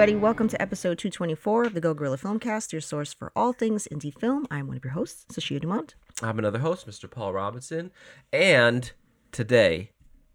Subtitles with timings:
[0.00, 0.14] everybody.
[0.14, 4.16] Welcome to episode 224 of the Go Gorilla Filmcast, your source for all things indie
[4.16, 4.46] film.
[4.48, 5.96] I'm one of your hosts, Sashia Dumont.
[6.22, 7.10] I'm another host, Mr.
[7.10, 7.90] Paul Robinson,
[8.32, 8.92] and
[9.32, 9.90] today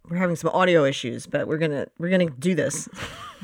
[0.09, 2.89] We're having some audio issues, but we're gonna we're gonna do this.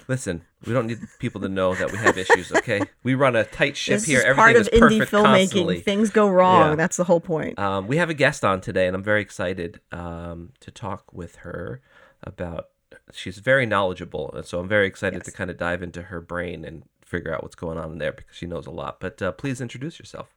[0.09, 2.81] Listen, we don't need people to know that we have issues, okay?
[3.03, 4.19] We run a tight ship This here.
[4.19, 5.23] is Everything part of is indie filmmaking.
[5.23, 5.79] constantly.
[5.79, 6.71] Things go wrong.
[6.71, 6.75] Yeah.
[6.75, 7.57] That's the whole point.
[7.57, 11.37] Um, we have a guest on today, and I'm very excited um, to talk with
[11.37, 11.81] her
[12.21, 12.65] about.
[13.13, 16.63] She's very knowledgeable, and so I'm very excited to kind of dive into her brain
[16.63, 18.99] and figure out what's going on in there because she knows a lot.
[18.99, 20.27] But uh, please introduce yourself.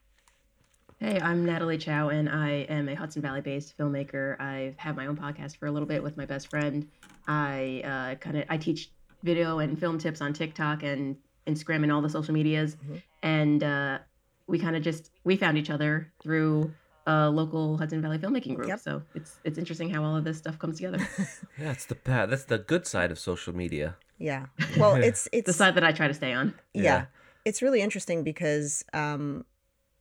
[0.98, 4.40] Hey, I'm Natalie Chow, and I am a Hudson Valley based filmmaker.
[4.40, 6.88] I've had my own podcast for a little bit with my best friend.
[7.28, 8.90] I uh, kind of I teach
[9.22, 13.02] video and film tips on TikTok and Instagram and all the social medias, Mhm.
[13.22, 13.98] and uh,
[14.46, 16.72] we kind of just we found each other through
[17.06, 18.68] a local Hudson Valley filmmaking group.
[18.68, 18.80] Yep.
[18.80, 20.98] So it's it's interesting how all of this stuff comes together.
[21.58, 22.30] Yeah, it's the bad.
[22.30, 23.96] That's the good side of social media.
[24.18, 24.46] Yeah.
[24.76, 26.54] Well, it's it's the side that I try to stay on.
[26.74, 26.82] yeah.
[26.82, 27.04] Yeah.
[27.44, 29.44] It's really interesting because um,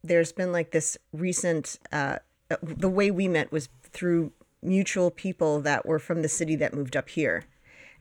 [0.03, 1.79] there's been like this recent.
[1.91, 2.17] Uh,
[2.51, 6.71] uh, the way we met was through mutual people that were from the city that
[6.73, 7.45] moved up here,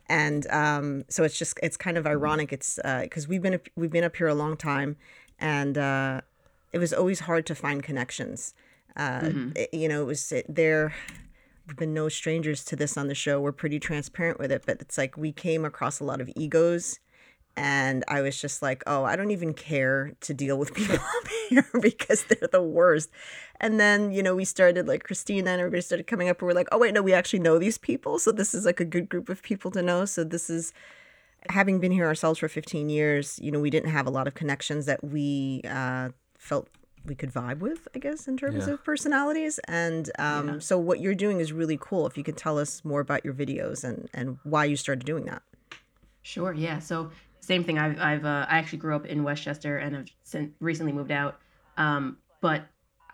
[0.09, 2.53] and um, so it's just it's kind of ironic.
[2.53, 4.97] It's because we've been up- we've been up here a long time,
[5.39, 6.21] and uh,
[6.73, 8.53] it was always hard to find connections.
[8.97, 9.57] Uh, Mhm.
[9.57, 10.95] it- you know, it was it, there.
[11.67, 13.41] We've been no strangers to this on the show.
[13.41, 16.99] We're pretty transparent with it, but it's like we came across a lot of egos
[17.57, 21.29] and I was just like, oh, I don't even care to deal with people up
[21.49, 23.11] here because they're the worst.
[23.61, 26.55] And then, you know, we started like Christina and everybody started coming up and we're
[26.55, 28.19] like, oh, wait, no, we actually know these people.
[28.19, 30.05] So this is like a good group of people to know.
[30.07, 30.73] So this is
[31.51, 34.35] having been here ourselves for 15 years, you know, we didn't have a lot of
[34.35, 36.69] connections that we uh, felt
[37.05, 38.75] we could vibe with, I guess, in terms Yeah.
[38.75, 39.59] of personalities.
[39.67, 40.59] And um, Yeah.
[40.59, 42.07] so what you're doing is really cool.
[42.07, 45.25] If you could tell us more about your videos and, and why you started doing
[45.25, 45.43] that.
[46.23, 46.53] Sure.
[46.53, 46.79] Yeah.
[46.79, 47.11] So
[47.41, 47.79] same thing.
[47.79, 51.41] I've I've uh, I actually grew up in Westchester and have since recently moved out.
[51.79, 52.65] Um, but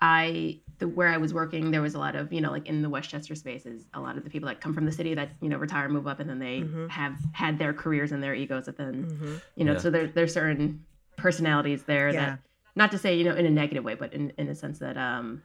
[0.02, 2.82] I the where I was working, there was a lot of you know like in
[2.82, 5.48] the Westchester spaces, a lot of the people that come from the city that you
[5.48, 6.90] know retire, move up, and then they Mhm.
[6.90, 8.66] have had their careers and their egos.
[8.66, 9.34] That then Mm-hmm.
[9.54, 9.78] you know Yeah.
[9.78, 10.84] so there there's certain
[11.16, 12.20] personalities there Yeah.
[12.26, 12.38] that
[12.76, 14.96] not to say you know in a negative way, but in in a sense that
[14.96, 15.42] um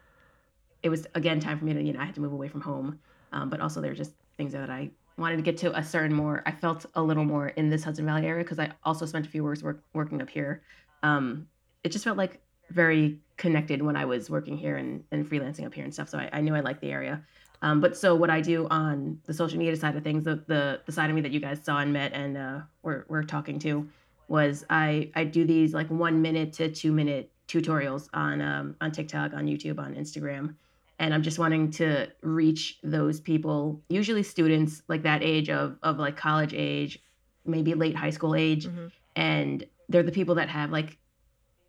[0.84, 2.62] it was again time for me to you know I had to move away from
[2.62, 3.00] home,
[3.31, 6.16] um, but also there were just things that I wanted to get to a certain
[6.16, 6.44] more.
[6.46, 9.30] I felt a little more in this Hudson Valley area because I also spent a
[9.30, 10.62] few years work, working up here.
[11.03, 11.47] Um,
[11.84, 15.74] it just felt like very connected when I was working here and, and freelancing up
[15.74, 16.09] here and stuff.
[16.09, 17.22] So I, I knew I liked the area.
[17.62, 20.81] Um, but so what I do on the social media side of things, the the,
[20.86, 23.59] the side of me that you guys saw and met and uh, were, were talking
[23.59, 23.88] to,
[24.31, 28.92] was I I do these like one minute to two minute tutorials on um, on
[28.92, 30.56] TikTok, on YouTube, on Instagram,
[31.00, 35.97] and I'm just wanting to reach those people, usually students like that age of of
[36.00, 37.00] like college age,
[37.46, 38.92] maybe late high school age, Mhm.
[39.18, 40.98] and they're the people that have like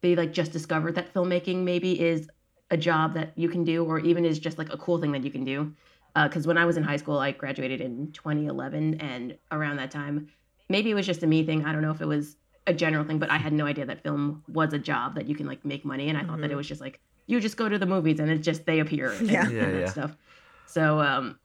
[0.01, 2.29] they like just discovered that filmmaking maybe is
[2.71, 5.25] a job that you can do or even is just like a cool thing that
[5.25, 5.73] you can do.
[6.15, 10.29] Because when i was in high school i graduated in 2011 and around that time
[10.69, 11.65] maybe it was just a me thing.
[11.67, 12.37] I don't know if it was
[12.67, 15.35] a general thing but i had no idea that film was a job that you
[15.35, 17.69] can like make money and i thought that it was just like you just go
[17.69, 19.45] to the movies and it's just they appear and, Yeah.
[19.45, 19.91] and Yeah, that yeah.
[19.91, 20.17] stuff
[20.67, 21.39] so um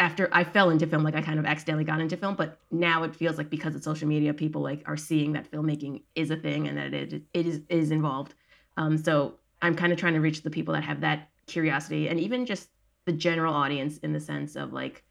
[0.00, 3.04] after I fell into film, like I kind of accidentally got into film, but now
[3.04, 6.36] it feels like because of social media, people like are seeing that filmmaking is a
[6.36, 8.34] thing and that it it is is involved.
[8.76, 12.18] Um, so I'm kind of trying to reach the people that have that curiosity and
[12.18, 12.70] even just
[13.06, 15.04] the general audience in the sense of like,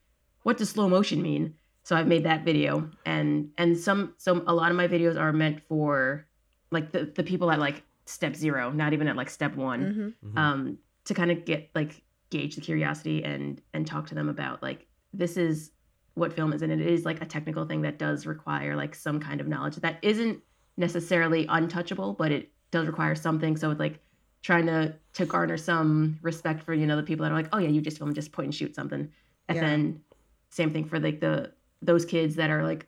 [0.43, 1.53] what does slow motion mean?
[1.83, 5.33] So I've made that video and and some some a lot of my videos are
[5.33, 6.27] meant for
[6.71, 10.29] like the the people at like step zero, not even at like step one Mm-hmm.
[10.29, 10.39] Mhm.
[10.41, 14.63] um, to kind of get like gauge the curiosity and and talk to them about
[14.63, 15.71] like this is
[16.15, 19.19] what film is and it is like a technical thing that does require like some
[19.19, 20.39] kind of knowledge that isn't
[20.77, 23.99] necessarily untouchable but it does require something so it's like
[24.41, 27.57] trying to to garner some respect for you know the people that are like oh
[27.59, 29.09] yeah you just film just point and shoot something
[29.47, 29.61] and Yeah.
[29.61, 30.01] then
[30.49, 31.51] same thing for like the
[31.85, 32.87] those kids that are like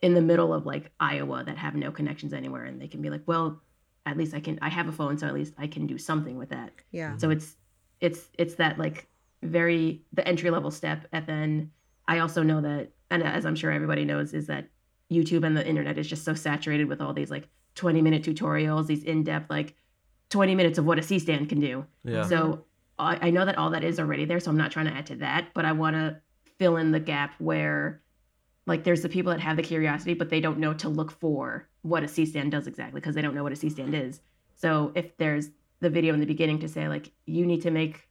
[0.00, 3.10] in the middle of like Iowa that have no connections anywhere and they can be
[3.10, 3.60] like well
[4.06, 6.36] at least I can I have a phone so at least I can do something
[6.38, 7.16] with that Yeah.
[7.16, 7.56] so it's
[8.00, 9.08] it's it's that like
[9.42, 11.70] very the entry level step and then
[12.08, 14.68] i also know that and as i'm sure everybody knows is that
[15.12, 18.88] youtube and the internet is just so saturated with all these like 20 minute tutorials
[18.88, 19.74] these in-depth like
[20.30, 22.24] 20 minutes of what a c-stand can do yeah.
[22.24, 22.64] so
[22.98, 25.06] I, I know that all that is already there so i'm not trying to add
[25.06, 26.16] to that but i want to
[26.58, 28.00] fill in the gap where
[28.68, 31.68] like there's the people that have the curiosity but they don't know to look for
[31.82, 34.20] what a c-stand does exactly because they don't know what a c-stand is
[34.54, 35.50] so if there's
[35.80, 38.08] the video in the beginning to say like you need to make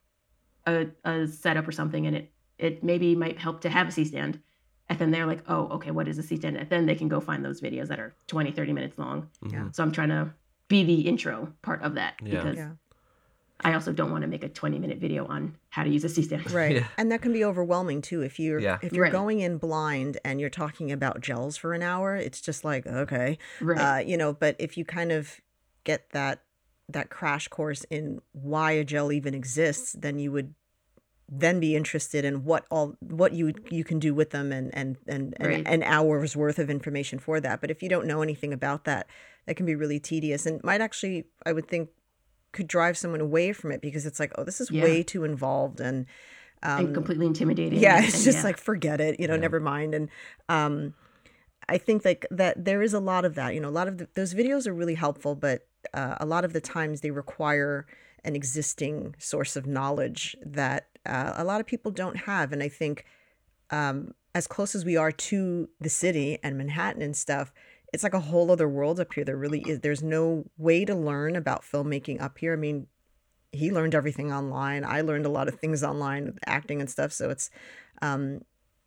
[0.65, 4.39] a, a setup or something and it it maybe might help to have a c-stand
[4.89, 6.55] and then they're like, oh, okay, what is a C stand?
[6.55, 9.29] And then they can go find those videos that are 20, 30 minutes long.
[9.49, 9.69] Yeah.
[9.71, 10.33] So I'm trying to
[10.67, 12.37] be the intro part of that Yeah.
[12.37, 12.71] because Yeah.
[13.61, 16.09] I also don't want to make a 20 minute video on how to use a
[16.09, 16.49] C stand.
[16.51, 16.75] Right.
[16.77, 16.87] Yeah.
[16.97, 18.21] And that can be overwhelming too.
[18.21, 18.77] If you're Yeah.
[18.81, 19.11] if you're Right.
[19.11, 23.37] going in blind and you're talking about gels for an hour, it's just like, okay.
[23.61, 23.79] Right.
[23.79, 25.39] Uh, you know, but if you kind of
[25.83, 26.43] get that
[26.89, 30.53] that crash course in why a gel even exists, then you would
[31.29, 34.95] then be interested in what all what you you can do with them and and
[35.07, 35.55] and, Right.
[35.57, 37.59] and an hour's worth of information for that.
[37.59, 39.07] But if you don't know anything about that,
[39.45, 41.89] that can be really tedious and might actually I would think
[42.57, 44.83] could drive someone away from it because it's like, oh, this is Yeah.
[44.83, 46.05] way too involved and
[46.63, 47.79] and completely intimidating.
[47.79, 48.43] yeah it's and just yeah.
[48.49, 49.47] like forget it you know Yeah.
[49.47, 50.09] never mind and
[50.49, 50.73] um
[51.69, 53.95] i think like that there is a lot of that you know a lot of
[53.99, 57.85] the, those videos are really helpful but uh, a lot of the times they require
[58.25, 62.69] an existing source of knowledge that uh, a lot of people don't have and i
[62.81, 63.05] think
[63.69, 63.97] um
[64.33, 67.53] as close as we are to the city and manhattan and stuff
[67.93, 70.93] it's like a whole other world up here there really is there's no way to
[70.93, 72.87] learn about filmmaking up here i mean
[73.51, 74.83] he learned everything online.
[74.85, 77.11] I learned a lot of things online with acting and stuff.
[77.11, 77.49] So it's,
[78.01, 78.41] um,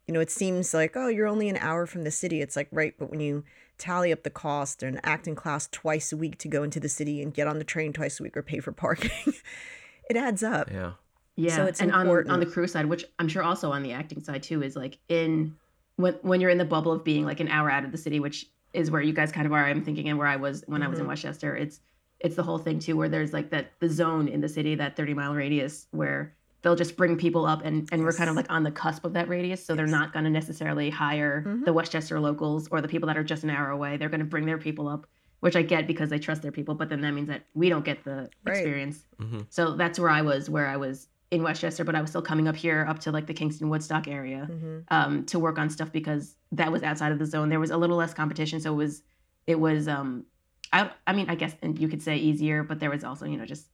[0.06, 2.40] you know, it seems like, oh, you're only an hour from the city.
[2.40, 2.94] It's like, right.
[2.98, 3.44] But when you
[3.78, 6.88] tally up the cost or an acting class twice a week to go into the
[6.88, 9.34] city and get on the train twice a week or pay for parking,
[10.10, 10.70] it adds up.
[10.70, 10.92] Yeah.
[11.36, 13.92] Yeah, So it's and on on the crew side, which I'm sure also on the
[13.92, 15.56] acting side too, is like in
[15.96, 18.20] when when you're in the bubble of being like an hour out of the city,
[18.20, 19.64] which is where you guys kind of are.
[19.64, 21.08] I'm thinking, and where I was when I was in Mhm.
[21.08, 21.56] Westchester.
[21.56, 21.80] It's
[22.20, 24.94] it's the whole thing too, where there's like that the zone in the city, that
[24.96, 28.50] 30 mile radius, where they'll just bring people up, and and we're kind of like
[28.50, 31.64] on the cusp of that radius, so they're not going to necessarily hire Mhm.
[31.64, 33.96] the Westchester locals or the people that are just an hour away.
[33.96, 35.06] They're going to bring their people up,
[35.40, 37.84] which I get because they trust their people, but then that means that we don't
[37.86, 38.54] get the Right.
[38.54, 39.06] experience.
[39.18, 42.22] hmm So that's where I was, where I was in Westchester, but I was still
[42.22, 45.70] coming up here up to like the Kingston Woodstock area hmm um, to work on
[45.70, 47.48] stuff because that was outside of the zone.
[47.48, 49.02] There was a little less competition, so it was
[49.46, 50.24] it was um,
[50.72, 53.36] I I mean I guess and you could say easier, but there was also you
[53.36, 53.68] know just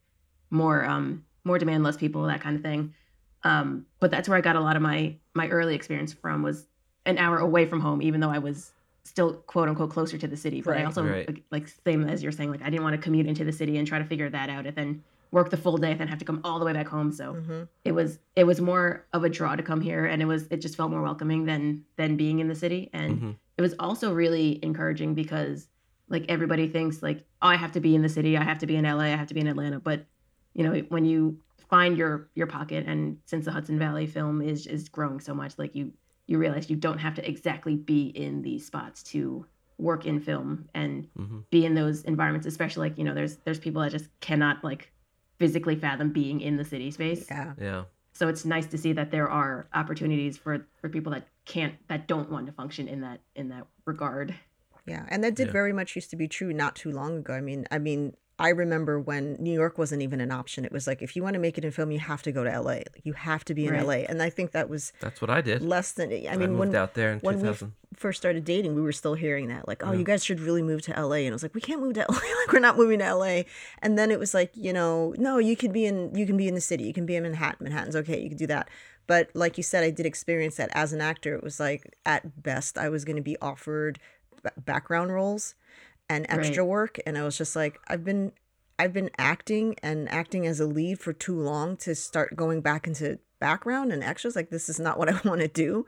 [0.51, 2.93] more um more demand, less people, that kind of thing.
[3.45, 6.67] Um, but that's where I got a lot of my my early experience from was
[7.07, 8.73] an hour away from home, even though I was
[9.05, 10.61] still quote unquote closer to the city.
[10.61, 11.29] But I also Right.
[11.29, 13.79] like, like same as you're saying, like I didn't want to commute into the city
[13.79, 16.19] and try to figure that out and then work the full day and then have
[16.19, 17.13] to come all the way back home.
[17.13, 20.25] So hmm it was it was more of a draw to come here and it
[20.25, 22.91] was it just felt more welcoming than than being in the city.
[22.93, 25.69] And hmm it was also really encouraging because
[26.09, 28.67] like everybody thinks like oh i have to be in the city i have to
[28.67, 29.81] be in la i have to be in atlanta.
[29.81, 30.07] But
[30.55, 31.39] you know when you
[31.69, 35.59] find your your pocket and since the hudson valley film is is growing so much
[35.59, 35.93] like you
[36.27, 39.47] you realize you don't have to exactly be in these spots to
[39.79, 43.59] work in film and hmm be in those environments especially like you know there's there's
[43.61, 44.93] people that just cannot like
[45.39, 47.53] physically fathom being in the city space Yeah.
[47.61, 47.85] Yeah.
[48.13, 52.09] so it's nice to see that there are opportunities for for people that can't that
[52.09, 54.35] don't want to function in that in that regard
[54.87, 55.53] Yeah, and that did Yeah.
[55.53, 57.35] very much used to be true not too long ago.
[57.35, 60.67] I mean, I mean, I remember when New York wasn't even an option.
[60.67, 62.45] It was like if you want to make it in film, you have to go
[62.45, 62.81] to LA.
[63.03, 63.87] You have to be in Right.
[63.87, 65.63] LA, and I think that was That's what I did.
[65.63, 66.13] less than.
[66.13, 67.55] I I, mean, moved when out there in when we
[67.95, 69.99] first started dating, we were still hearing that, like, oh, Yeah.
[70.01, 72.01] you guys should really move to LA, and I was like, we can't move to
[72.11, 72.15] LA.
[72.19, 73.45] like, we're not moving to LA.
[73.81, 76.47] And then it was like, you know, no, you could be in, you can be
[76.47, 77.65] in the city, you can be in Manhattan.
[77.65, 78.69] Manhattan's okay, you can do that.
[79.07, 81.35] But like you said, I did experience that as an actor.
[81.37, 83.99] It was like at best, I was going to be offered
[84.43, 85.55] ba- background roles
[86.09, 88.33] and extra work, and I was just like, I've been.
[88.79, 92.87] I've been acting and acting as a lead for too long to start going back
[92.87, 94.37] into background and extras.
[94.37, 95.87] Like this is not what I want to do.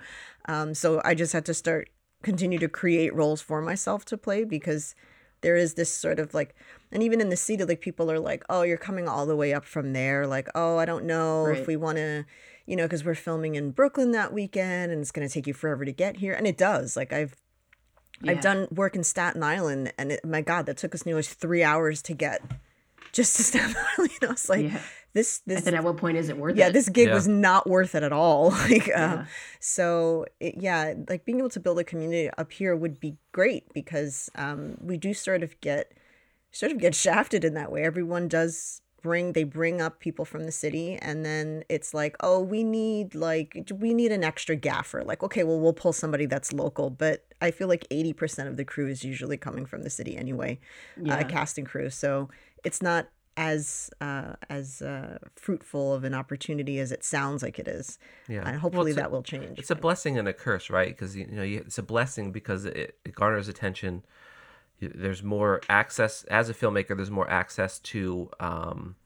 [0.49, 1.91] Um, so I just had to start
[2.23, 4.95] continue to create roles for myself to play because
[5.43, 6.55] there is this sort of like
[6.91, 9.53] and even in the city like people are like oh you're coming all the way
[9.55, 11.59] up from there like oh i don't know Right.
[11.59, 12.25] if we want to
[12.67, 15.55] you know because we're filming in brooklyn that weekend and it's going to take you
[15.55, 17.37] forever to get here and it does like i've
[18.23, 18.33] Yeah.
[18.33, 21.63] i've done work in staten island and it, my god that took us nearly three
[21.63, 22.43] hours to get
[23.13, 24.81] just to staten island you know it's like yeah
[25.15, 27.09] this and this then at what point is it worth yeah it Yeah, this gig
[27.09, 27.15] Yeah.
[27.15, 28.91] was not worth it at all like uh,
[29.23, 29.25] Yeah.
[29.61, 33.73] so it, yeah like being able to build a community up here would be great
[33.73, 35.93] because um, we do sort of get
[36.51, 40.45] sort of get shafted in that way everyone does bring they bring up people from
[40.45, 45.05] the city and then it's like oh we need like we need an extra gaffer
[45.05, 48.65] like okay well we'll pull somebody that's local but i feel like 80% of the
[48.65, 50.59] crew is usually coming from the city anyway
[51.01, 51.91] yeah uh, casting crew.
[51.91, 52.29] So
[52.65, 57.69] it's not as uh, as uh, fruitful of an opportunity as it sounds like it
[57.69, 57.99] is.
[58.29, 58.39] Yeah.
[58.39, 59.59] And Well, hopefully a- that will change.
[59.59, 60.89] It's a blessing and a curse, right?
[60.89, 64.05] Because you know, you, it's a blessing because it, it garners attention.
[64.81, 66.97] There's more access as a filmmaker.
[66.97, 68.97] There's more access to um,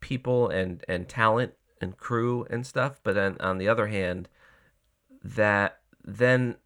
[0.00, 3.00] people and and talent and crew and stuff.
[3.02, 4.28] But then on the other hand,
[5.22, 6.56] that then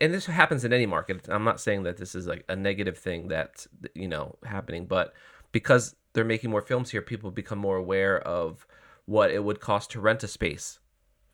[0.00, 1.28] and this happens in any market.
[1.28, 5.12] I'm not saying that this is like a negative thing that's you know happening, but
[5.52, 8.66] because they're making more films here, people become more aware of
[9.06, 10.78] what it would cost to rent a space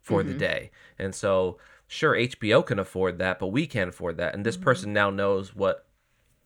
[0.00, 0.70] for the day.
[0.98, 4.34] And so, sure, HBO can afford that, but we can't afford that.
[4.34, 5.84] And this person now knows what.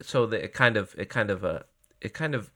[0.03, 1.61] So it kind of it kind of uh,
[2.01, 2.51] it kind of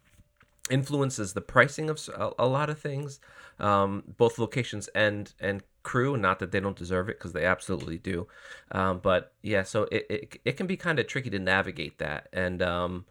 [0.68, 2.00] influences the pricing of
[2.38, 3.20] a lot of things,
[3.58, 6.16] um, both locations and and crew.
[6.16, 8.26] Not that they don't deserve it because they absolutely do,
[8.72, 9.62] um, but yeah.
[9.62, 13.06] So it, it it can be kind of tricky to navigate that, and um,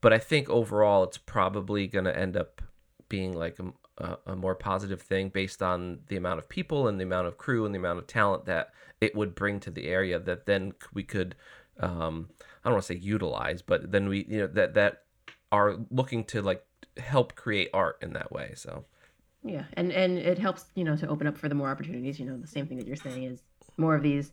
[0.00, 2.62] but I think overall it's probably going to end up
[3.08, 6.98] being like a, a, a more positive thing based on the amount of people and
[6.98, 8.72] the amount of crew and the amount of talent that
[9.02, 11.34] it would bring to the area that then we could
[11.78, 12.30] um,
[12.64, 15.02] I don't want to say utilize, but then we you know that that
[15.50, 16.64] are looking to like
[16.96, 18.52] help create art in that way.
[18.56, 18.84] So
[19.44, 22.18] Yeah, and and it helps you know to open up for the more opportunities.
[22.18, 23.40] You know, the same thing that you're saying is
[23.76, 24.32] more of these,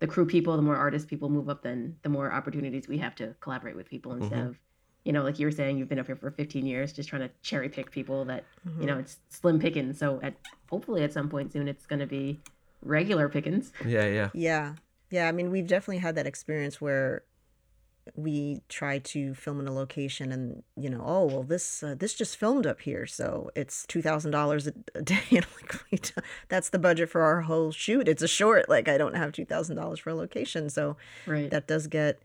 [0.00, 3.14] the crew people, the more artist people move up, then the more opportunities we have
[3.16, 4.48] to collaborate with people instead mm-hmm.
[4.48, 4.58] of,
[5.04, 7.22] you know, like you were saying, you've been up here for 15 years, just trying
[7.22, 8.86] to cherry pick people that you mm-hmm.
[8.86, 9.98] know it's slim pickings.
[9.98, 10.34] So at
[10.68, 12.40] hopefully at some point soon it's going to be
[12.82, 13.72] regular pickings.
[13.84, 14.74] yeah, yeah, Yeah.
[15.10, 15.28] Yeah.
[15.28, 17.24] I mean, we've definitely had that experience where
[18.16, 22.14] we try to film in a location and, you know, oh, well, this, uh, this
[22.14, 23.06] just filmed up here.
[23.06, 25.20] So it's $2,000 a- a day.
[25.30, 25.46] And
[25.92, 26.12] like,
[26.48, 28.08] that's the budget for our whole shoot.
[28.08, 28.68] It's a short.
[28.68, 30.70] Like, I don't have $2,000 for a location.
[30.70, 31.50] So Right.
[31.50, 32.20] that does get,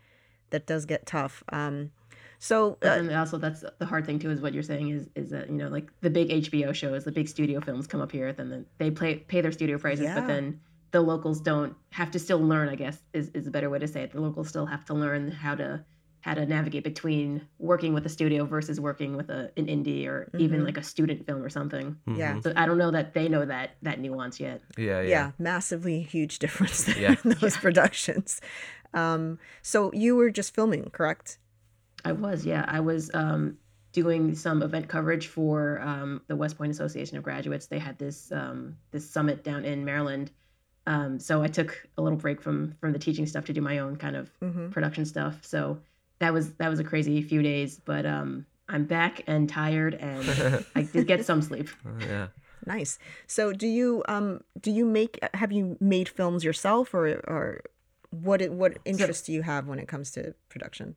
[0.51, 1.44] that does get tough.
[1.50, 1.92] Um,
[2.38, 5.30] so, uh, then also that's the hard thing too is what you're saying is is
[5.32, 8.34] that you know like the big HBO shows, the big studio films come up here,
[8.34, 10.20] then the, they play pay their studio prices, Yeah.
[10.20, 10.60] but then
[10.96, 12.70] the locals don't have to still learn.
[12.70, 14.12] I guess is, is a better way to say it.
[14.14, 15.84] The locals still have to learn how to
[16.22, 20.30] how to navigate between working with a studio versus working with a an indie or
[20.40, 20.66] even Mhm.
[20.66, 21.98] like a student film or something.
[22.22, 22.40] yeah.
[22.40, 24.62] So I don't know that they know that that nuance yet.
[24.78, 27.16] yeah, yeah, yeah, massively huge difference Yeah.
[27.25, 28.40] in those productions.
[28.94, 31.38] Um, so you were just filming, correct?
[32.06, 32.64] I was, yeah.
[32.68, 33.58] I was um,
[33.92, 37.68] doing some event coverage for um, the West Point Association of Graduates.
[37.68, 40.32] They had this um, this summit down in Maryland.
[40.88, 43.80] Um, so I took a little break from from the teaching stuff to do my
[43.80, 44.70] own kind of Mm-hmm.
[44.70, 45.39] production stuff.
[45.42, 45.80] So
[46.20, 50.63] that was that was a crazy few days, but um, I'm back and tired, and
[50.75, 51.70] I did get some sleep.
[52.00, 52.27] yeah.
[52.65, 52.98] Nice.
[53.27, 57.62] So do you um do you make have you made films yourself or or
[58.12, 60.96] what what interest do you have when it comes to production?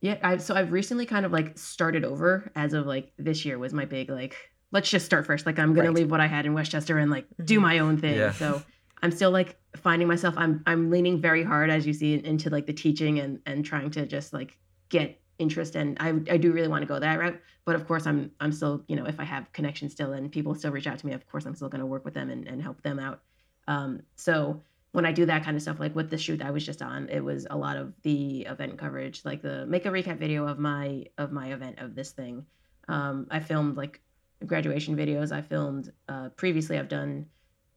[0.00, 3.58] Yeah, I've so I've recently kind of like started over as of like this year
[3.58, 4.36] was my big like
[4.72, 5.46] let's just start first.
[5.46, 5.96] Like I'm gonna Right.
[5.96, 7.62] leave what I had in Westchester and like do Mhm.
[7.62, 8.16] my own thing.
[8.16, 8.32] Yeah.
[8.32, 8.62] So
[9.02, 10.34] I'm still like finding myself.
[10.36, 13.90] I'm I'm leaning very hard as you see into like the teaching and and trying
[13.92, 17.40] to just like get interest and I I do really want to go that route.
[17.64, 20.54] But of course I'm I'm still you know if I have connections still and people
[20.54, 22.62] still reach out to me, of course I'm still gonna work with them and, and
[22.62, 23.20] help them out.
[23.68, 24.62] Um, so
[24.92, 27.08] when I do that kind of stuff, like with the shoot I was just on,
[27.10, 30.58] it was a lot of the event coverage, like the make a recap video of
[30.58, 32.46] my of my event of this thing.
[32.88, 34.00] Um, I filmed like
[34.44, 35.32] graduation videos.
[35.32, 36.78] I filmed uh, previously.
[36.78, 37.26] I've done,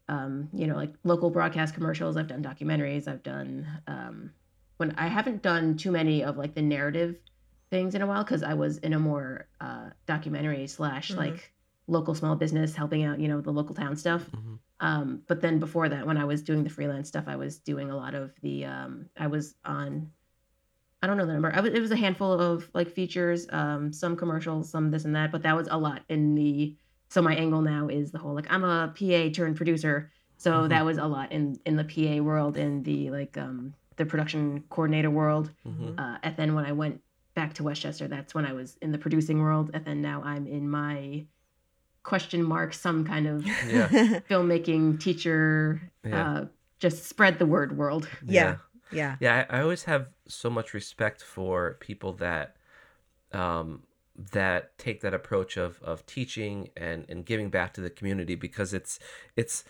[0.09, 2.17] um, you know, like local broadcast commercials.
[2.17, 3.07] I've done documentaries.
[3.07, 4.31] I've done um,
[4.77, 7.15] when I haven't done too many of like the narrative
[7.69, 11.17] things in a while because I was in a more uh, documentary slash Mhm.
[11.17, 11.53] like
[11.87, 14.29] local small business helping out, you know, the local town stuff.
[14.31, 14.59] Mhm.
[14.79, 17.91] Um, but then before that, when I was doing the freelance stuff, I was doing
[17.91, 18.65] a lot of the.
[18.65, 20.11] Um, I was on.
[21.01, 21.53] I don't know the number.
[21.55, 25.15] I was, it was a handful of like features, um, some commercials, some this and
[25.15, 25.31] that.
[25.31, 26.75] But that was a lot in the.
[27.09, 30.11] So my angle now is the whole like I'm a PA turned producer.
[30.37, 30.69] So Mhm.
[30.69, 34.63] that was a lot in in the PA world, in the like um, the production
[34.69, 35.51] coordinator world.
[35.67, 35.99] Mhm.
[35.99, 37.01] Uh, and then when I went
[37.35, 39.71] back to Westchester, that's when I was in the producing world.
[39.73, 41.25] And then now I'm in my
[42.03, 43.87] question mark, some kind of Yeah.
[44.29, 46.29] filmmaking teacher, Yeah.
[46.31, 46.45] uh,
[46.79, 48.07] just spread the word world.
[48.25, 48.57] Yeah.
[48.91, 49.17] yeah.
[49.19, 52.55] Yeah, I, I always have so much respect for people that
[53.31, 53.83] um
[54.31, 58.73] that take that approach of of teaching and and giving back to the community because
[58.73, 58.99] it's
[59.35, 59.63] it's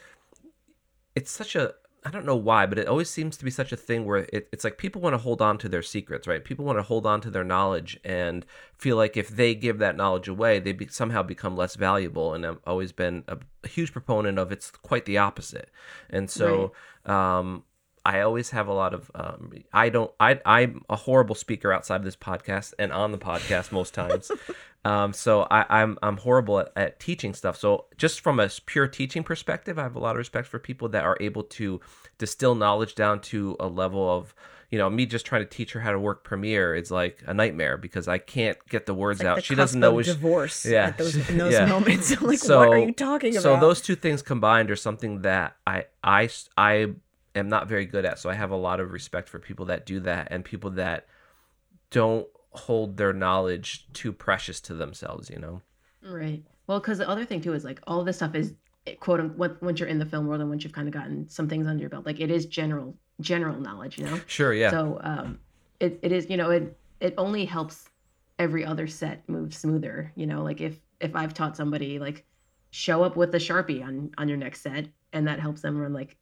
[1.16, 1.74] it's such a
[2.06, 4.48] I don't know why, but it always seems to be such a thing where it,
[4.54, 6.44] it's like people want to hold on to their secrets, right?
[6.44, 8.46] People want to hold on to their knowledge and
[8.78, 12.34] feel like if they give that knowledge away, they be, somehow become less valuable.
[12.34, 15.72] And I've always been a, a huge proponent of it's quite the opposite.
[16.10, 16.72] And so,
[17.06, 17.64] um,
[18.06, 21.98] I always have a lot of um, I don't I I'm a horrible speaker outside
[21.98, 24.32] of this podcast and on the podcast most times.
[24.86, 27.58] um, so I, I'm I'm horrible at, at teaching stuff.
[27.58, 30.90] So just from a pure teaching perspective, I have a lot of respect for people
[30.90, 31.82] that are able to
[32.18, 34.34] distill knowledge down to a level of
[34.72, 37.34] you know me just trying to teach her how to work Premiere is like a
[37.34, 39.36] nightmare because I can't get the words like out.
[39.38, 40.88] the she doesn't know of she- divorce Yeah.
[40.88, 41.66] at those, in those Yeah.
[41.66, 42.22] moments.
[42.22, 43.42] Like, So- what are you talking about?
[43.44, 46.92] so those two things combined are something that I I I
[47.40, 48.20] am not very good at.
[48.20, 51.08] So I have a lot of respect for people that do that and people that
[51.92, 55.62] don't hold their knowledge too precious to themselves, you know?
[56.04, 56.44] Right.
[56.68, 58.54] Well, because the other thing too is like all this stuff is
[58.88, 61.28] eh, quote unquote once you're in the film world and once you've kind of gotten
[61.28, 64.20] some things under your belt, like it is general general knowledge, you know.
[64.28, 64.70] Sure, yeah.
[64.70, 65.40] So um,
[65.80, 67.90] it it is you know it it only helps
[68.38, 70.44] every other set move smoother, you know.
[70.44, 72.26] Like if if I've taught somebody like
[72.72, 75.92] show up with a sharpie on on your next set, and that helps them run
[75.92, 76.18] like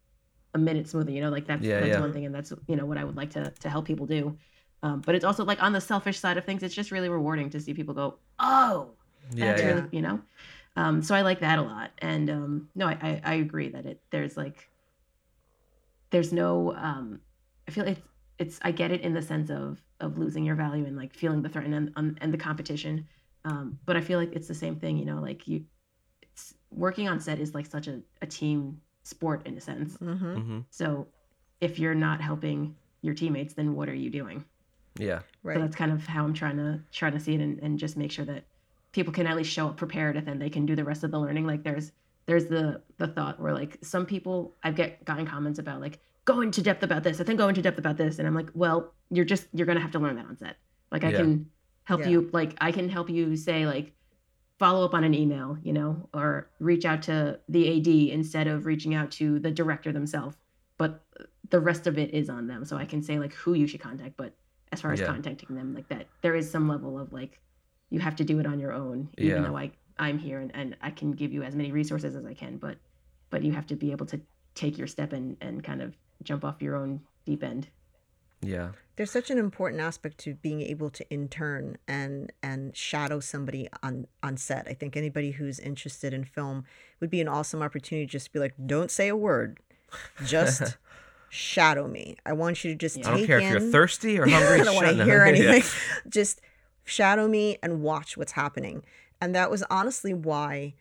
[0.58, 1.14] a minute smoothie.
[1.14, 1.30] you know.
[1.30, 2.00] Like that's Yeah, that's yeah.
[2.02, 4.38] one thing, and that's you know what I would like to to help people do.
[4.84, 7.50] Um, but it's also like on the selfish side of things, it's just really rewarding
[7.52, 8.92] to see people go, oh,
[9.34, 9.68] yeah, that's yeah.
[9.68, 10.22] really you know
[10.76, 13.86] um so i like that a lot and um no I, I i agree that
[13.86, 14.70] it there's like
[16.12, 17.20] there's no um
[17.68, 18.02] i feel it's
[18.40, 21.42] it's i get it in the sense of of losing your value and like feeling
[21.42, 23.08] the threat and and, and the competition
[23.46, 25.64] um but i feel like it's the same thing you know like you
[26.22, 30.36] it's working on set is like such a, a team sport in a sense Mm-hmm.
[30.42, 31.08] hmm so
[31.62, 34.44] if you're not helping your teammates then what are you doing
[35.00, 35.20] Yeah.
[35.44, 35.56] Right.
[35.56, 37.96] so that's kind of how I'm trying to trying to see it and, and just
[37.98, 38.44] make sure that
[38.92, 41.12] people can at least show up prepared and then they can do the rest of
[41.12, 41.46] the learning.
[41.46, 41.92] Like there's
[42.26, 46.42] there's the the thought where like some people I've get gotten comments about like go
[46.42, 48.18] into depth about this, I think go into depth about this.
[48.20, 50.58] And I'm like, well, you're just you're gonna have to learn that on set.
[50.92, 51.18] Like I Yeah.
[51.18, 51.50] can
[51.86, 52.10] help Yeah.
[52.10, 53.94] you like I can help you say like
[54.60, 58.66] follow up on an email, you know, or reach out to the AD instead of
[58.66, 60.36] reaching out to the director themselves.
[60.78, 61.04] But
[61.50, 62.66] the rest of it is on them.
[62.66, 64.34] So I can say like who you should contact, but
[64.72, 65.08] as far as Yeah.
[65.08, 67.40] contacting them, like that, there is some level of like
[67.90, 69.48] you have to do it on your own, even Yeah.
[69.50, 72.34] though I I'm here and, and I can give you as many resources as I
[72.34, 72.78] can, but
[73.30, 74.20] but you have to be able to
[74.56, 77.68] take your step and and kind of jump off your own deep end.
[78.42, 78.72] Yeah.
[78.98, 84.08] There's such an important aspect to being able to intern and and shadow somebody on
[84.22, 84.68] on set.
[84.68, 86.66] I think anybody who's interested in film
[87.00, 89.60] would be an awesome opportunity just to just be like, don't say a word,
[90.26, 90.78] just
[91.30, 92.18] shadow me.
[92.26, 93.04] I want you to just Yeah.
[93.04, 93.44] take I don't care in.
[93.46, 94.62] if you're thirsty or hungry.
[94.62, 95.08] I don't want to up.
[95.08, 95.32] hear Yeah.
[95.52, 95.64] anything.
[96.10, 96.42] Just
[96.84, 98.84] shadow me and watch what's happening.
[99.22, 100.74] And that was honestly why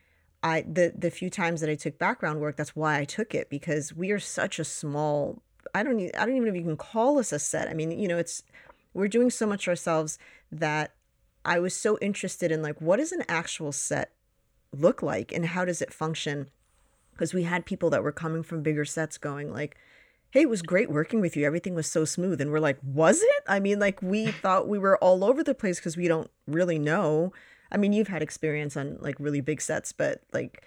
[0.42, 3.50] I the the few times that I took background work, that's why I took it
[3.50, 5.42] because we are such a small.
[5.74, 7.68] I don't I don't even know if you can call us a set.
[7.68, 8.42] I mean, you know, it's
[8.94, 10.18] we're doing so much ourselves
[10.50, 10.94] that
[11.44, 14.12] I was so interested in like what does an actual set
[14.72, 16.48] look like and how does it function?
[17.12, 19.76] Because we had people that were coming from bigger sets going like,
[20.31, 21.46] hey, it was great working with you.
[21.46, 22.40] Everything was so smooth.
[22.40, 23.42] And we're like, was it?
[23.46, 26.79] I mean, like, we thought we were all over the place because we don't really
[26.79, 27.33] know.
[27.72, 30.62] I mean, you've had experience on like really big sets, but like,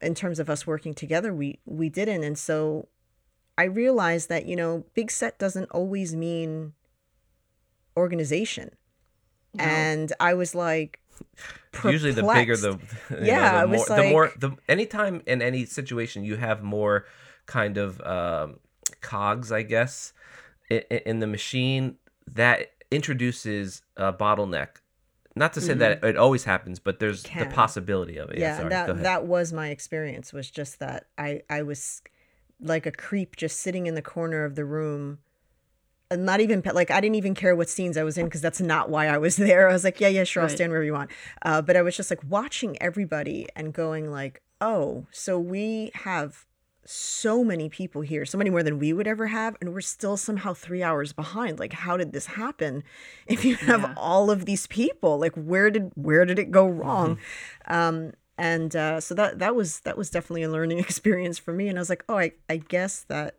[0.00, 2.24] in terms of us working together, we we didn't.
[2.24, 2.88] And so
[3.56, 6.72] I realized that, you know, big set doesn't always mean
[7.96, 8.70] organization.
[9.54, 9.64] No.
[9.64, 11.00] And I was like,
[11.84, 12.96] Usually, the bigger the, perplexed.
[13.10, 16.36] you know, Yeah, the more, was the more, like- the anytime in any situation you
[16.36, 17.06] have more
[17.46, 18.58] kind of um,
[19.00, 20.12] cogs, I guess,
[20.70, 24.68] in, in the machine that introduces a bottleneck.
[25.36, 28.38] Not to say that it always happens, but there's the possibility of it.
[28.38, 28.68] Yeah, yeah sorry.
[28.68, 29.04] that ahead.
[29.04, 32.02] that was my experience was just that i i was
[32.64, 35.18] like a creep just sitting in the corner of the room.
[36.10, 38.60] And not even like i didn't even care what scenes i was in because that's
[38.60, 39.68] not why i was there.
[39.68, 41.10] I was like yeah yeah sure i'll stand wherever you want.
[41.42, 46.46] Uh, but i was just like watching everybody and going like oh so we have
[46.86, 50.16] so many people here so many more than we would ever have and we're still
[50.18, 51.58] somehow three hours behind.
[51.58, 52.84] Like how did this happen
[53.26, 53.94] if you have Yeah.
[53.96, 55.18] all of these people?
[55.18, 57.18] Like where did where did it go wrong?
[57.66, 61.68] Um and uh, so that that was that was definitely a learning experience for me
[61.68, 63.36] and i was like oh i, I guess that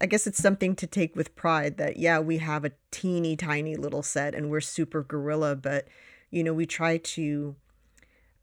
[0.00, 3.76] i guess it's something to take with pride that yeah we have a teeny tiny
[3.76, 5.86] little set and we're super gorilla but
[6.30, 7.56] you know we try to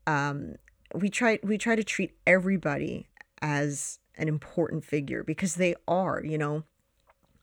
[0.06, 0.56] um
[0.94, 3.08] we try we try to treat everybody
[3.40, 6.64] as an important figure because they are you know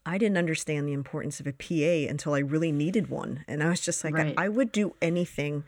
[0.05, 3.43] I didn't understand the importance of a PA until I really needed one.
[3.47, 4.33] And I was just like, Right.
[4.37, 5.65] I, I would do anything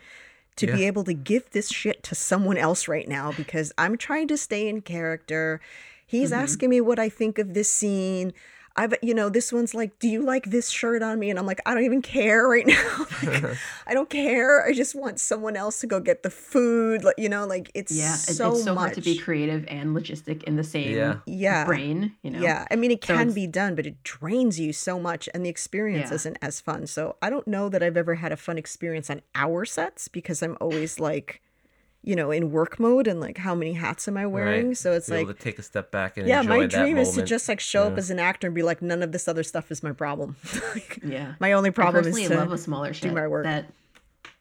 [0.67, 4.27] to be able to give this shit to someone else right now because I'm trying
[4.29, 5.59] to stay in character.
[6.05, 6.41] He's mm-hmm.
[6.41, 8.33] asking me what I think of this scene.
[8.75, 11.29] I've, you know, this one's like, do you like this shirt on me?
[11.29, 13.05] And I'm like, I don't even care right now.
[13.23, 13.43] Like,
[13.87, 14.65] I don't care.
[14.65, 17.03] I just want someone else to go get the food.
[17.03, 18.81] Like, you know, like it's Yeah, so it's so much.
[18.81, 21.17] hard to be creative and logistic in the same Yeah.
[21.25, 21.65] Yeah.
[21.65, 22.15] brain.
[22.23, 22.39] You know.
[22.39, 25.27] Yeah, I mean, it So can it's- be done, but it drains you so much,
[25.33, 26.15] and the experience Yeah.
[26.15, 26.87] isn't as fun.
[26.87, 30.41] So I don't know that I've ever had a fun experience on our sets because
[30.41, 31.41] I'm always like,
[32.03, 34.69] you know, in work mode and like, how many hats am I wearing?
[34.69, 34.77] Right.
[34.77, 36.71] So it's Be able like, to take a step back and yeah, enjoy my that
[36.71, 39.11] dream is to just like show up as an actor and be like, none of
[39.11, 40.35] this other stuff is my problem.
[40.73, 41.33] Like, Yeah.
[41.39, 43.43] my only I problem is personally to love a smaller set my work.
[43.43, 43.65] that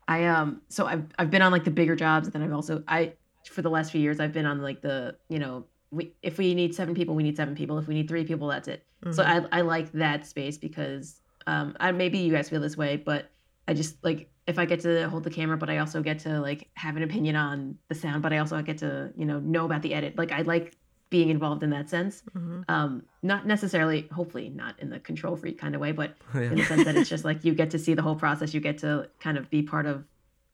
[0.08, 2.82] I um so I've I've been on like the bigger jobs and then I've also
[2.88, 6.38] I for the last few years I've been on like the you know we if
[6.38, 7.78] we need seven people, we need seven people.
[7.78, 8.84] If we need three people, that's it.
[9.12, 12.96] So I I like that space because um I maybe you guys feel this way,
[12.96, 13.30] but
[13.68, 16.40] I just like if I get to hold the camera, but I also get to
[16.40, 19.64] like have an opinion on the sound, but I also get to you know know
[19.64, 20.18] about the edit.
[20.18, 20.76] Like I like
[21.08, 22.22] being involved in that sense.
[22.36, 22.64] Mhm.
[22.68, 26.42] Um, not necessarily, hopefully, not in the control freak kind of way, but Yeah.
[26.42, 28.52] in the sense that it's just like you get to see the whole process.
[28.54, 30.04] You get to kind of be part of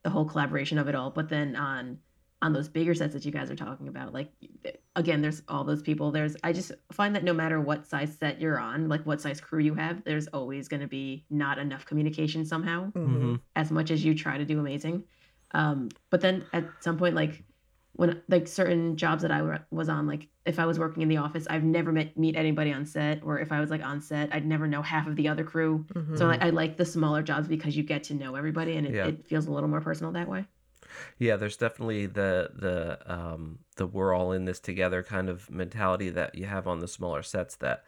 [0.03, 1.11] the whole collaboration of it all.
[1.11, 1.99] But then on
[2.43, 4.31] on those bigger sets that you guys are talking about, like
[4.97, 6.11] again, there's all those people.
[6.11, 9.41] There's I just find that no matter what size set you're on, like what size
[9.41, 13.07] crew you have, there's always going to be not enough communication somehow Mhm.
[13.21, 13.41] Mhm.
[13.55, 15.05] as much as you try to do amazing.
[15.53, 17.45] Um, but then at some point, like
[17.93, 21.17] when like certain jobs that I was on, like if I was working in the
[21.19, 24.35] office, I've never met meet anybody on set, or if I was like on set,
[24.35, 25.87] I'd never know half of the other crew.
[25.95, 26.19] Mhm.
[26.19, 28.95] So like, I like the smaller jobs because you get to know everybody, and it,
[28.95, 29.07] Yeah.
[29.07, 30.45] it feels a little more personal that way.
[31.19, 36.11] Yeah, there's definitely the the um the we're all in this together kind of mentality
[36.11, 37.85] that you have on the smaller sets that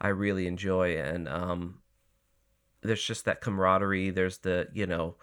[0.00, 1.78] I really enjoy and um
[2.82, 5.16] there's just that camaraderie, there's the, you know,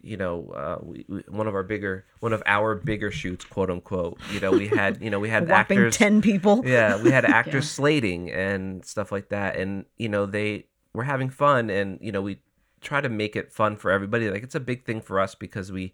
[0.00, 3.70] you know, uh, we, we, one of our bigger, one of our bigger shoots, quote
[3.70, 4.18] unquote.
[4.32, 6.62] You know, we had, you know, we had actors, ten people.
[6.64, 7.70] yeah, we had actors Yeah.
[7.70, 12.22] slating and stuff like that, and you know they were having fun, and you know
[12.22, 12.38] we
[12.80, 14.30] try to make it fun for everybody.
[14.30, 15.92] Like it's a big thing for us because we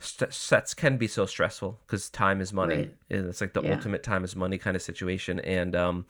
[0.00, 2.96] st- sets can be so stressful because time is money, Right.
[3.10, 3.74] and it's like the Yeah.
[3.74, 6.06] ultimate time is money kind of situation, and um,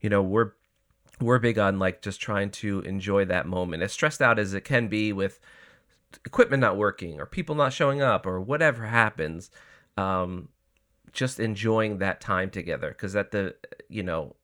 [0.00, 0.52] you know we're
[1.20, 4.60] we're big on like just trying to enjoy that moment as stressed out as it
[4.62, 5.40] can be with
[6.24, 9.50] equipment not working or people not showing up or whatever happens
[9.98, 10.48] um
[11.12, 13.54] just enjoying that time together because at the
[13.88, 14.34] you know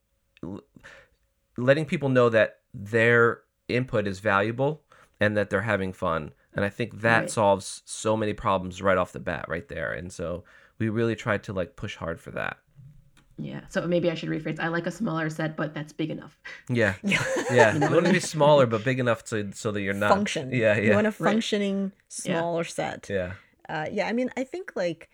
[1.57, 4.83] letting people know that their input is valuable
[5.21, 7.31] and that they're having fun and i think that Right.
[7.31, 10.45] solves so many problems right off the bat right there and so
[10.79, 12.57] we really tried to like push hard for that
[13.37, 13.62] Yeah.
[13.69, 14.61] So maybe I should rephrase.
[14.61, 16.35] I like a smaller set, but that's big enough.
[16.69, 17.23] yeah Yeah.
[17.51, 20.11] yeah You you, want to be smaller but big enough to so that you're not
[20.19, 20.45] Function.
[20.53, 21.31] yeah You yeah want a Right.
[21.33, 23.01] functioning smaller set.
[23.11, 23.33] yeah
[23.69, 25.09] Uh, yeah, I mean, I think like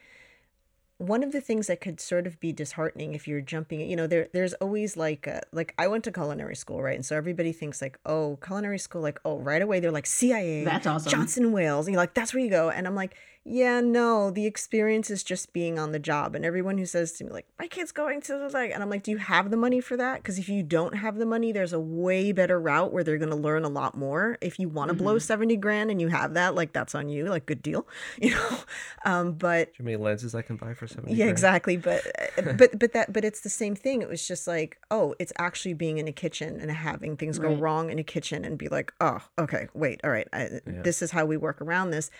[1.00, 4.06] one of the things that could sort of be disheartening if you're jumping, you know,
[4.06, 6.94] there there's always like uh like I went to culinary school, right?
[6.94, 10.62] And so everybody thinks like, oh, culinary school, like oh, right away they're like CIA,
[10.62, 11.10] That's awesome.
[11.10, 14.44] Johnson Wales, and you're like, that's where you go, and I'm like, yeah, no, the
[14.46, 17.66] experience is just being on the job, and everyone who says to me like, my
[17.66, 20.18] kid's going to the like, and I'm like, do you have the money for that?
[20.22, 23.30] Because if you don't have the money, there's a way better route where they're going
[23.30, 24.36] to learn a lot more.
[24.42, 25.22] If you want to blow Mhm.
[25.22, 27.86] seventy grand and you have that, like that's on you, like good deal,
[28.20, 28.58] you know.
[29.04, 31.30] Um, but how many lenses i can buy for 70 yeah, grand?
[31.30, 31.76] exactly.
[31.78, 32.06] But
[32.38, 34.02] uh, but but that but it's the same thing.
[34.02, 37.54] It was just like, oh, it's actually being in a kitchen and having things go
[37.54, 41.10] wrong in a kitchen and be like, oh, okay, wait, all right, I, this is
[41.10, 42.10] how we work around this.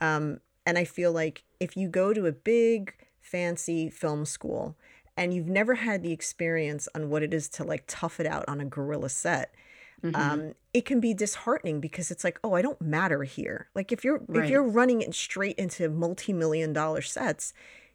[0.00, 0.38] Um,
[0.68, 4.76] and I feel like if you go to a big fancy film school
[5.16, 8.44] and you've never had the experience on what it is to like tough it out
[8.46, 9.54] on a gorilla set,
[10.04, 10.14] Mhm.
[10.14, 13.68] um, it can be disheartening because it's like, oh, I don't matter here.
[13.74, 17.52] Like if you're if you're running it straight into multi-million dollar sets,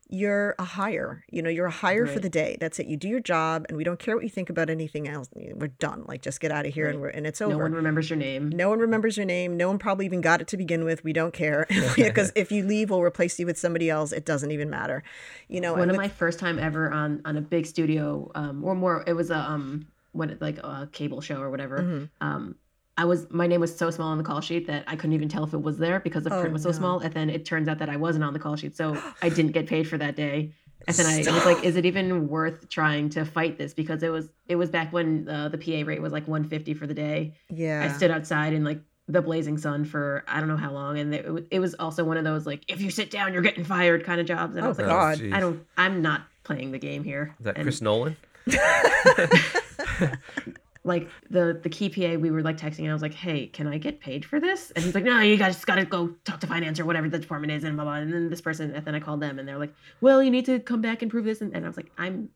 [0.10, 1.24] you're a hire.
[1.32, 2.58] You know, you're a hire for the day.
[2.60, 2.88] That's it.
[2.88, 5.30] You do your job, and we don't care what you think about anything else.
[5.34, 6.06] We're done.
[6.08, 7.54] Like just get out of here, and we're and it's over.
[7.54, 8.50] no one remembers your name.
[8.50, 9.58] No one remembers your name.
[9.58, 11.04] No one probably even got it to begin with.
[11.04, 14.12] We don't care because if you leave, we'll replace you with somebody else.
[14.12, 15.04] It doesn't even matter.
[15.48, 18.63] You know, one of with- my first time ever on on a big studio um
[18.63, 22.10] or more it was a um what like a cable show or whatever Mhm.
[22.22, 22.56] um
[22.97, 25.29] i was my name was so small on the call sheet that i couldn't even
[25.29, 26.77] tell if it was there because the Oh, print was so no.
[26.77, 29.29] small and then it turns out that i wasn't on the call sheet so i
[29.29, 30.53] didn't get paid for that day
[30.88, 34.10] and then i was like is it even worth trying to fight this because it
[34.10, 37.36] was it was back when uh, the pa rate was like 150 for the day
[37.49, 37.84] yeah.
[37.84, 41.13] I stood outside in like the blazing sun for I don't know how long, and
[41.13, 43.65] it, wa- it was also one of those like if you sit down, you're getting
[43.65, 44.56] fired kind of jobs.
[44.56, 45.17] And I Oh, was like, God.
[45.17, 45.34] geez.
[45.34, 47.36] I don't, I'm not playing the game here.
[47.38, 48.15] is that And, chris nolan
[50.86, 53.67] Like the the key PA, we were like texting, and I was like, hey, can
[53.67, 54.72] I get paid for this?
[54.72, 57.19] And he's like, no, you guys got to go talk to finance or whatever the
[57.19, 57.93] department is, and blah blah.
[57.96, 60.46] And then this person, and then I called them, and they're like, well, you need
[60.48, 62.30] to come back and prove this, and, and I was like, I'm,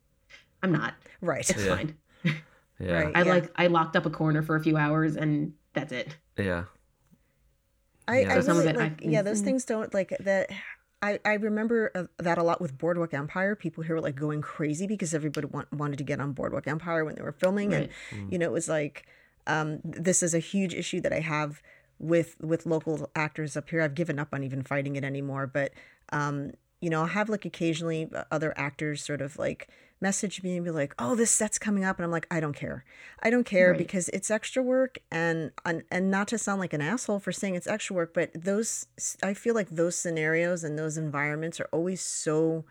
[0.63, 0.93] I'm not.
[1.21, 1.49] right.
[1.49, 1.75] It's Yeah.
[1.75, 1.97] fine.
[2.79, 3.11] yeah Right.
[3.15, 3.33] I Yeah.
[3.33, 6.15] like I locked up a corner for a few hours, and that's it.
[6.37, 6.63] yeah
[8.07, 8.31] I, Yeah.
[8.31, 9.45] I So some of really it like can- yeah those Mhm.
[9.45, 10.49] things don't like that
[11.01, 13.55] I, I remember uh, that a lot with Boardwalk Empire.
[13.55, 17.05] People here were like going crazy because everybody want, wanted to get on Boardwalk Empire
[17.05, 17.89] when they were filming, Right.
[18.11, 19.05] and you know it was like
[19.45, 21.61] um, this is a huge issue that I have
[21.99, 23.81] with with local actors up here.
[23.81, 25.71] I've given up on even fighting it anymore, but
[26.11, 29.67] um, you know I'll have like occasionally uh, other actors sort of like
[29.99, 32.55] message me and be like, "Oh, this set's coming up," and I'm like, "I don't
[32.55, 32.85] care.
[33.21, 33.77] I don't care Right.
[33.77, 37.55] because it's extra work and and and not to sound like an asshole for saying
[37.55, 38.87] it's extra work, but those
[39.23, 42.65] I feel like those scenarios and those environments are always so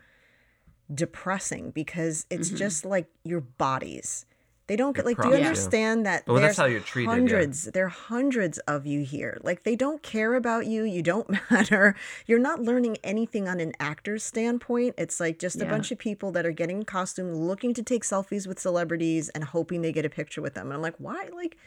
[0.93, 2.57] depressing because it's mm-hmm.
[2.57, 4.25] just like your bodies.
[4.67, 5.15] They don't get like.
[5.15, 5.47] Do you problems, yeah.
[5.47, 6.27] understand that?
[6.27, 7.15] Well, that's there's how you're treated, yeah.
[7.15, 7.63] Hundreds.
[7.65, 9.39] There are hundreds of you here.
[9.41, 10.83] Like they don't care about you.
[10.83, 11.95] You don't matter.
[12.25, 14.95] You're not learning anything on an actor's standpoint.
[14.97, 18.03] It's like just a bunch of people that are getting in costume, looking to take
[18.03, 20.67] selfies with celebrities, and hoping they get a picture with them.
[20.67, 21.29] And I'm like, why?
[21.33, 21.57] Like,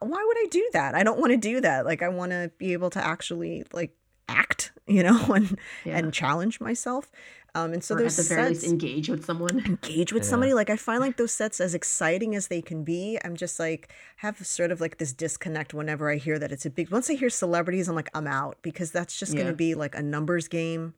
[0.00, 0.94] why would I do that?
[0.94, 1.84] I don't want to do that.
[1.84, 3.94] Like I want to be able to actually like
[4.28, 5.98] act, you know, and Yeah.
[5.98, 7.10] and challenge myself.
[7.56, 9.58] Um, and so or there's at the very sets least engage with someone.
[9.66, 10.54] engage with somebody.
[10.54, 13.18] Like I find like those sets as exciting as they can be.
[13.24, 16.70] I'm just like have sort of like this disconnect whenever I hear that it's a
[16.70, 16.90] big.
[16.90, 19.94] Once I hear celebrities, I'm like I'm out because that's just going to be like
[19.94, 20.94] a numbers game.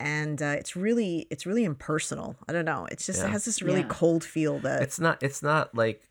[0.00, 2.34] And uh, it's really, it's really impersonal.
[2.48, 2.88] I don't know.
[2.90, 3.86] It's just it has this really Yeah.
[3.88, 6.02] cold feel that it's not it's not like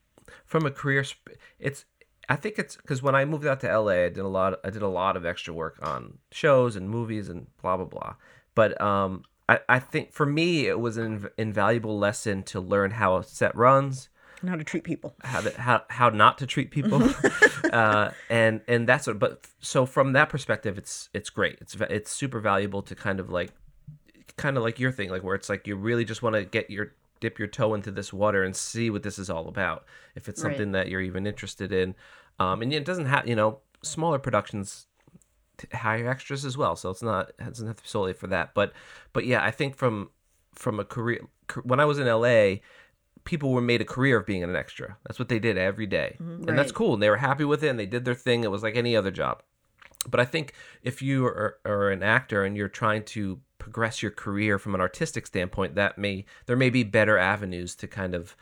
[0.45, 1.83] from a career sp- it's
[2.29, 4.69] i think it's because when i moved out to la i did a lot i
[4.69, 8.15] did a lot of extra work on shows and movies and blah blah blah
[8.55, 12.91] but um i, I think for me it was an inv- invaluable lesson to learn
[12.91, 14.09] how a set runs
[14.41, 15.15] and how to treat people.
[15.23, 17.01] how to, how how not to treat people
[17.73, 22.11] uh and and that's what but so from that perspective it's it's great it's it's
[22.11, 23.51] super valuable to kind of like
[24.37, 26.69] kind of like your thing like where it's like you really just want to get
[26.69, 30.27] your dip your toe into this water and see what this is all about if
[30.27, 30.51] it's Right.
[30.51, 31.95] something that you're even interested in
[32.39, 34.87] um and it doesn't have you know smaller productions
[35.73, 36.75] hire extras as well.
[36.75, 38.53] So it's not it doesn't have to be solely for that.
[38.53, 38.73] But
[39.13, 40.09] but yeah i think from
[40.53, 41.21] from a career
[41.63, 42.55] when i was in la
[43.25, 44.97] people were made a career of being an extra.
[45.05, 46.17] That's what they did every day.
[46.19, 46.93] and that's cool.
[46.93, 48.43] And they were happy with it and they did their thing.
[48.43, 49.41] It was like any other job.
[50.09, 54.11] But I think if you are, are an actor and you're trying to progress your
[54.11, 58.35] career from an artistic standpoint, that may there may be better avenues to kind of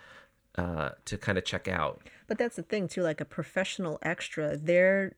[0.57, 2.01] uh, to kind of check out.
[2.27, 3.03] But that's the thing too.
[3.03, 5.13] Like a professional extra, they're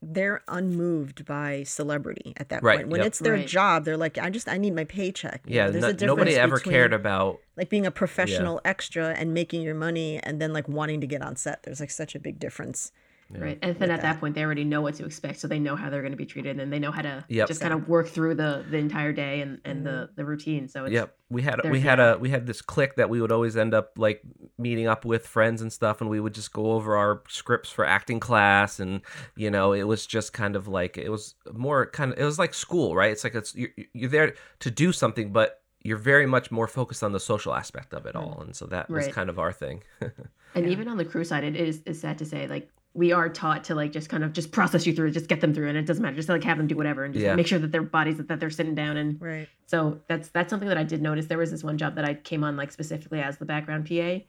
[0.00, 2.88] they're unmoved by celebrity at that Right, point.
[2.90, 3.08] When yep.
[3.08, 3.46] it's their Right.
[3.46, 5.42] job, they're like, I just I need my paycheck.
[5.46, 7.40] You Yeah, know, there's no- a difference nobody ever between, cared about.
[7.56, 11.20] like being a professional extra and making your money, and then like wanting to get
[11.22, 11.64] on set.
[11.64, 12.92] There's like such a big difference.
[13.30, 13.58] Right.
[13.60, 15.38] And then at that point, they already know what to expect.
[15.40, 17.48] So they know how they're going to be treated and they know how to Yep.
[17.48, 20.16] just kind of work through the, the entire day and, and the, mm.
[20.16, 20.66] the routine.
[20.68, 22.16] So it's, Yep, we had we had that.
[22.16, 24.22] a we had this click that we would always end up like
[24.56, 27.84] meeting up with friends and stuff, and we would just go over our scripts for
[27.84, 29.02] acting class, and
[29.36, 32.38] you know it was just kind of like it was more kind of it was
[32.38, 33.10] like school, right?
[33.12, 37.02] It's like it's you're, you're there to do something, but you're very much more focused
[37.02, 39.82] on the social aspect of it all, and so that was kind of our thing.
[40.54, 43.28] And even on the crew side, it is it's sad to say, like we are
[43.28, 45.78] taught to like just kind of just process you through, just get them through, and
[45.78, 47.34] it doesn't matter, just like have them do whatever, and just Yeah.
[47.36, 49.48] make sure that their bodies that they're sitting down and Right.
[49.66, 51.26] So that's that's something that I did notice.
[51.26, 54.20] There was this one job that I came on like specifically as the background PA,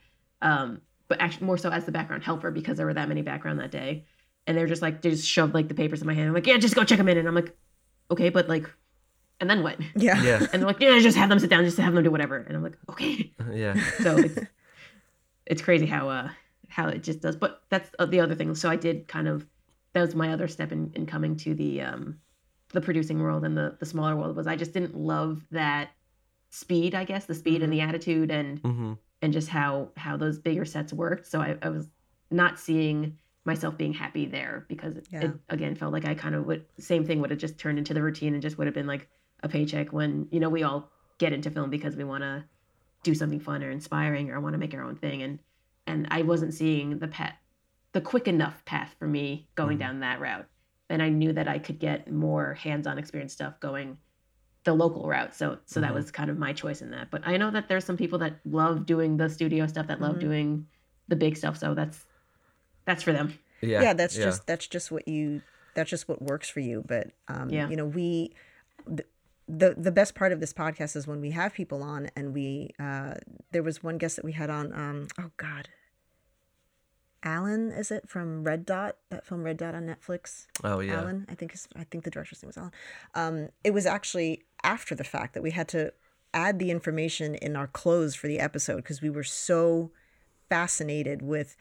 [0.42, 3.60] um, but actually more so as the background helper because there were that many background
[3.60, 4.06] that day,
[4.46, 6.28] and they're just like they just shoved like the papers in my hand.
[6.28, 7.56] I'm like, yeah, just go check them in, and I'm like,
[8.12, 8.70] okay, but like,
[9.40, 9.78] and then what?
[9.96, 10.22] Yeah.
[10.22, 12.38] yeah, And they're like, yeah, just have them sit down, just have them do whatever,
[12.38, 13.34] and I'm like, okay.
[13.54, 14.40] yeah, So it's
[15.46, 16.30] it's crazy how uh
[16.70, 17.36] how it just does.
[17.36, 18.56] But that's uh, the other thing.
[18.56, 19.46] So I did kind of
[19.94, 22.20] that was my other step in, in coming to the um
[22.70, 25.90] the producing world and the the smaller world was I just didn't love that
[26.52, 30.40] speed, I guess, the speed and the attitude and hmm and just how how those
[30.40, 31.28] bigger sets worked.
[31.28, 31.90] So I, I was
[32.32, 35.24] not seeing myself being happy there because it, Yeah.
[35.24, 37.94] it again felt like I kind of would same thing would have just turned into
[37.94, 39.10] the routine and just would have been like
[39.42, 42.44] a paycheck when you know we all get into film because we want to
[43.04, 45.40] do something fun or inspiring or want to make our own thing and
[45.90, 47.34] and I wasn't seeing the path
[47.92, 49.82] the quick enough path for me going Mhm.
[49.82, 50.48] down that route
[50.90, 53.98] and I knew that I could get more hands-on experience stuff going
[54.66, 55.96] the local route so so that Mhm.
[55.96, 58.40] was kind of my choice in that but I know that there's some people that
[58.46, 60.20] love doing the studio stuff that love Mhm.
[60.28, 60.68] doing
[61.08, 62.06] the big stuff so that's
[62.86, 65.42] that's for them yeah, yeah, that's just that's just what you
[65.76, 67.70] that's just what works for you but um Yeah.
[67.70, 68.36] you know we
[68.86, 69.06] the,
[69.48, 72.70] the the best part of this podcast is when we have people on and we
[72.80, 73.16] uh
[73.52, 75.70] there was one guest that we had on um oh god
[77.24, 81.26] alan is it from red dot that film red dot on netflix oh yeah, Alan,
[81.30, 82.72] I think his, I think the director's name was Alan.
[83.16, 85.94] Um, it was actually after the fact that we had to
[86.34, 89.92] add the information in our clothes for the episode because we were so
[90.50, 91.56] fascinated with.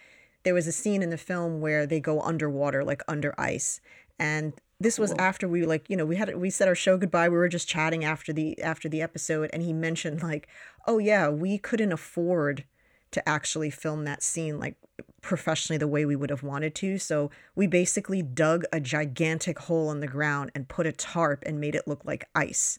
[0.44, 3.80] There was a scene in the film where they go underwater, like under ice,
[4.18, 7.28] and this was after we like you know we had we said our show goodbye.
[7.28, 10.48] We were just chatting after the after the episode, and he mentioned like,
[10.86, 12.64] oh yeah, we couldn't afford
[13.10, 14.76] to actually film that scene like
[15.20, 16.98] professionally the way we would have wanted to.
[16.98, 21.60] So we basically dug a gigantic hole in the ground and put a tarp and
[21.60, 22.78] made it look like ice.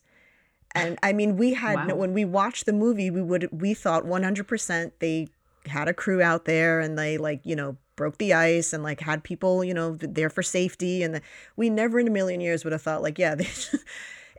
[0.75, 1.95] And I mean, we had Wow.
[1.95, 5.27] when we watched the movie, we would we thought 100% they
[5.65, 9.01] had a crew out there and they like you know broke the ice and like
[9.01, 11.21] had people you know there for safety and the,
[11.57, 13.47] we never in a million years would have thought like yeah they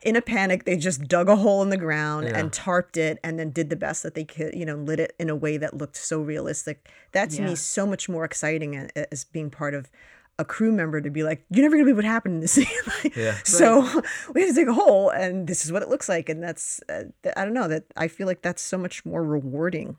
[0.02, 2.38] in a panic, they just dug a hole in the ground Yeah.
[2.38, 5.14] and tarped it and then did the best that they could, you know, lit it
[5.18, 6.88] in a way that looked so realistic.
[7.12, 7.46] That to Yeah.
[7.48, 8.76] me is so much more exciting
[9.12, 9.90] as being part of
[10.38, 12.66] a crew member to be like, you're never gonna believe what happened in the scene.
[13.04, 13.36] Like, Yeah.
[13.44, 13.80] So
[14.34, 16.30] we had to dig a hole and this is what it looks like.
[16.30, 19.22] And that's, uh, th- I don't know, that I feel like that's so much more
[19.22, 19.96] rewarding.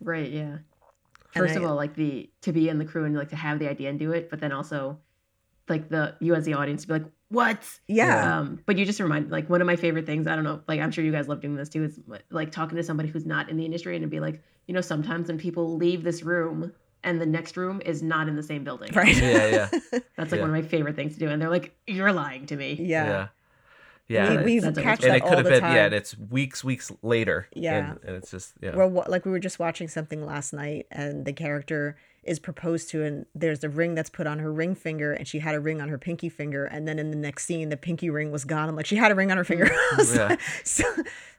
[0.00, 0.30] Right.
[0.30, 0.58] Yeah.
[1.34, 3.36] And First of I- all, like the to be in the crew and like to
[3.36, 4.98] have the idea and do it, but then also
[5.68, 7.58] like the you as the audience to be like, what?
[7.86, 8.38] Yeah.
[8.38, 10.26] Um, but you just remind like one of my favorite things.
[10.26, 11.84] I don't know, like I'm sure you guys love doing this too.
[11.84, 14.74] Is like talking to somebody who's not in the industry and to be like, you
[14.74, 16.72] know, sometimes when people leave this room
[17.04, 18.92] and the next room is not in the same building.
[18.94, 19.16] Right.
[19.16, 19.68] Yeah, yeah,
[20.16, 20.40] That's like Yeah.
[20.40, 22.74] one of my favorite things to do, and they're like, you're lying to me.
[22.80, 23.06] yeah.
[23.06, 23.28] yeah,
[24.08, 24.28] yeah.
[24.30, 25.76] We, and we it's- that's catch and it could have been time.
[25.76, 27.46] yeah, and it's weeks, weeks later.
[27.54, 27.90] Yeah.
[27.92, 30.86] and, and it's just yeah, Well, what, like we were just watching something last night,
[30.90, 31.96] and the character
[32.28, 35.38] is proposed to, and there's a ring that's put on her ring finger, and she
[35.40, 38.10] had a ring on her pinky finger, and then in the next scene, the pinky
[38.10, 38.68] ring was gone.
[38.68, 39.68] I'm like, she had a ring on her finger.
[39.98, 40.36] Mm, yeah.
[40.64, 40.84] so,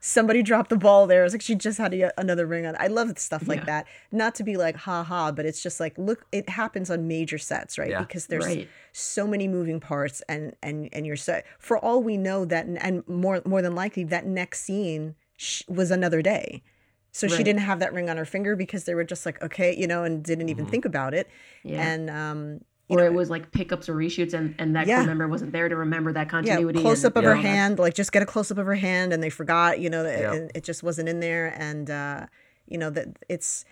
[0.02, 1.23] somebody dropped the ball there.
[1.23, 2.75] it's like, she just had a, another ring on.
[2.80, 3.65] I love stuff like Yeah.
[3.65, 3.88] that.
[4.12, 7.38] Not to be like, ha ha, but it's just like, look, it happens on major
[7.38, 7.89] sets, right?
[7.91, 7.99] Yeah.
[8.02, 8.67] Because there's Right.
[8.91, 13.08] so many moving parts, and and and you're so For all we know, that and
[13.08, 16.63] more more than likely, that next scene sh- was another day.
[17.12, 19.76] So she didn't have that ring on her finger because they were just like, okay,
[19.76, 21.28] you know, and didn't even think about it.
[21.63, 21.82] Yeah.
[21.82, 24.98] And um, you or know, it was like pickups or reshoots, and and that Yeah.
[24.98, 26.80] crew member wasn't there to remember that continuity.
[26.80, 28.76] yeah, close and, up of her hand, like just get a close up of her
[28.76, 30.34] hand, and they forgot, you know, that Yeah.
[30.34, 32.26] and it just wasn't in there, and uh,
[32.67, 33.65] you know that it's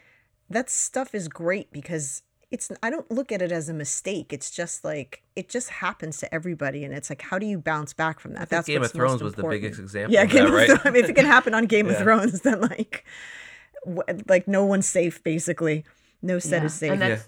[0.50, 4.32] that stuff is great because it's I don't look at it as a mistake.
[4.32, 7.94] It's just like it just happens to everybody, and it's like how do you bounce
[7.94, 8.42] back from that?
[8.42, 10.14] I think That's Game of Thrones most was the biggest example.
[10.14, 10.68] Yeah, of Game that, of right?
[10.68, 10.82] Thrones.
[10.86, 13.06] I mean, if it can happen on Game of Thrones, then like,
[13.86, 15.24] wh- like no one's safe.
[15.24, 15.84] Basically,
[16.22, 16.66] no set Yeah.
[16.68, 16.92] is safe.
[16.94, 17.28] And that's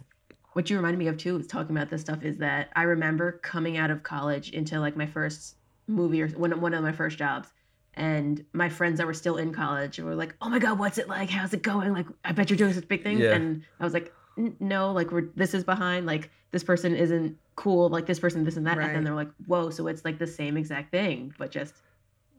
[0.54, 2.24] what you reminded me of too, is talking about this stuff.
[2.24, 5.56] Is that I remember coming out of college into like my first
[5.88, 7.50] movie or one one of my first jobs,
[7.96, 11.10] and my friends that were still in college were like, "Oh my god, what's it
[11.10, 11.30] like?
[11.30, 11.92] How's it going?
[11.94, 13.34] Like, I bet you're doing such big things." Yeah.
[13.34, 14.12] And I was like, "N-
[14.60, 16.06] "No, like we're this is behind.
[16.06, 17.90] Like this person isn't cool.
[17.90, 18.88] Like this person, this and that." Right.
[18.88, 21.76] And then they're like, "Whoa!" So it's like the same exact thing, but just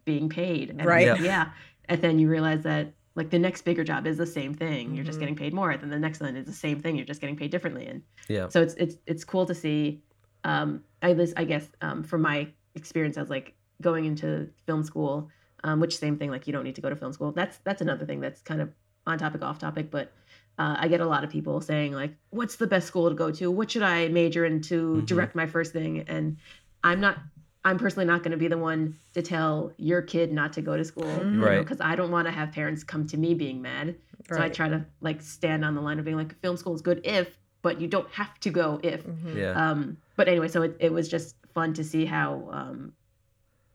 [0.04, 0.70] being paid.
[0.70, 1.06] And Right.
[1.06, 1.16] Yeah.
[1.20, 1.50] Yeah.
[1.88, 4.94] And then you realize that like the next bigger job is the same thing.
[4.94, 5.20] You're just Mhm.
[5.20, 5.70] getting paid more.
[5.70, 6.96] And then the next one is the same thing.
[6.96, 7.86] You're just getting paid differently.
[7.86, 10.02] And yeah, so it's it's it's cool to see.
[10.44, 15.28] Um, I least I guess um, from my experience as like going into film school,
[15.64, 16.30] um, which same thing.
[16.30, 17.32] Like you don't need to go to film school.
[17.32, 18.70] That's that's another thing that's kind of
[19.06, 20.12] on topic, off topic, but.
[20.60, 23.30] Uh, I get a lot of people saying like, "What's the best school to go
[23.38, 23.50] to?
[23.50, 25.06] What should I major in to Mhm.
[25.06, 26.36] direct my first thing?" And
[26.84, 27.16] I'm not
[27.62, 30.78] I'm personally not going to be the one to tell your kid not to go
[30.78, 31.22] to school.
[31.46, 31.58] Right.
[31.58, 33.96] Because I don't want to have parents come to me being mad.
[34.30, 36.80] So I try to like stand on the line of being like, film school is
[36.80, 37.28] good if,
[37.62, 39.06] but you don't have to go if.
[39.06, 39.36] Mhm.
[39.36, 42.92] yeah, Um, but anyway, so it, it was just fun to see how, um,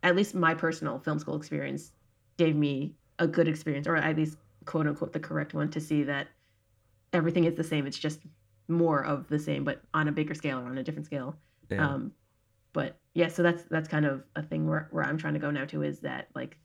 [0.02, 1.92] at least my personal film school experience
[2.38, 6.04] gave me a good experience, or at least quote unquote the correct one, to see
[6.04, 6.28] that
[7.14, 7.86] everything is the same.
[7.88, 8.20] It's just
[8.68, 11.36] more of the same, but on a bigger scale or on a different scale.
[11.70, 11.88] yeah.
[11.88, 12.12] Um,
[12.74, 15.50] but yeah, so that's that's kind of a thing where where I'm trying to go
[15.52, 16.58] now to is that like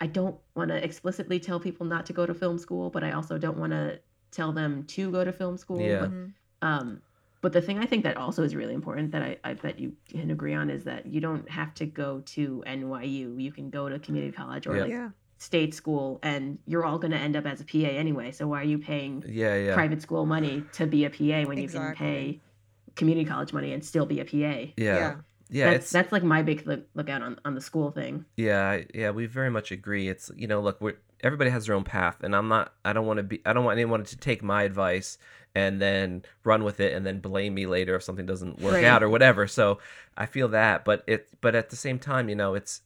[0.00, 3.12] I don't want to explicitly tell people not to go to film school, but I
[3.12, 5.80] also don't want to tell them to go to film school.
[5.80, 6.00] Yeah.
[6.00, 6.32] But, Mhm.
[6.62, 7.02] um,
[7.40, 9.94] but the thing I think that also is really important that I, I bet you
[10.08, 13.40] can agree on is that you don't have to go to NYU.
[13.40, 14.82] You can go to community college or Yeah.
[14.82, 15.10] like Yeah.
[15.44, 18.30] State school, and you're all going to end up as a PA anyway.
[18.32, 21.58] So why are you paying yeah, yeah, private school money to be a PA when
[21.58, 22.40] you can pay
[22.96, 24.32] community college money and still be a PA?
[24.38, 25.14] yeah, Yeah.
[25.50, 25.70] yeah.
[25.72, 28.24] that's that's like my big look, look out on, on the school thing.
[28.36, 30.08] Yeah, yeah, we very much agree.
[30.08, 32.72] It's you know, look, we're everybody has their own path, and I'm not.
[32.84, 33.40] I don't want to be.
[33.44, 35.18] I don't want anyone to take my advice
[35.56, 38.84] and then run with it and then blame me later if something doesn't work Right.
[38.84, 39.46] out or whatever.
[39.46, 39.78] So
[40.16, 41.28] I feel that, but it.
[41.40, 42.80] But at the same time, you know, it's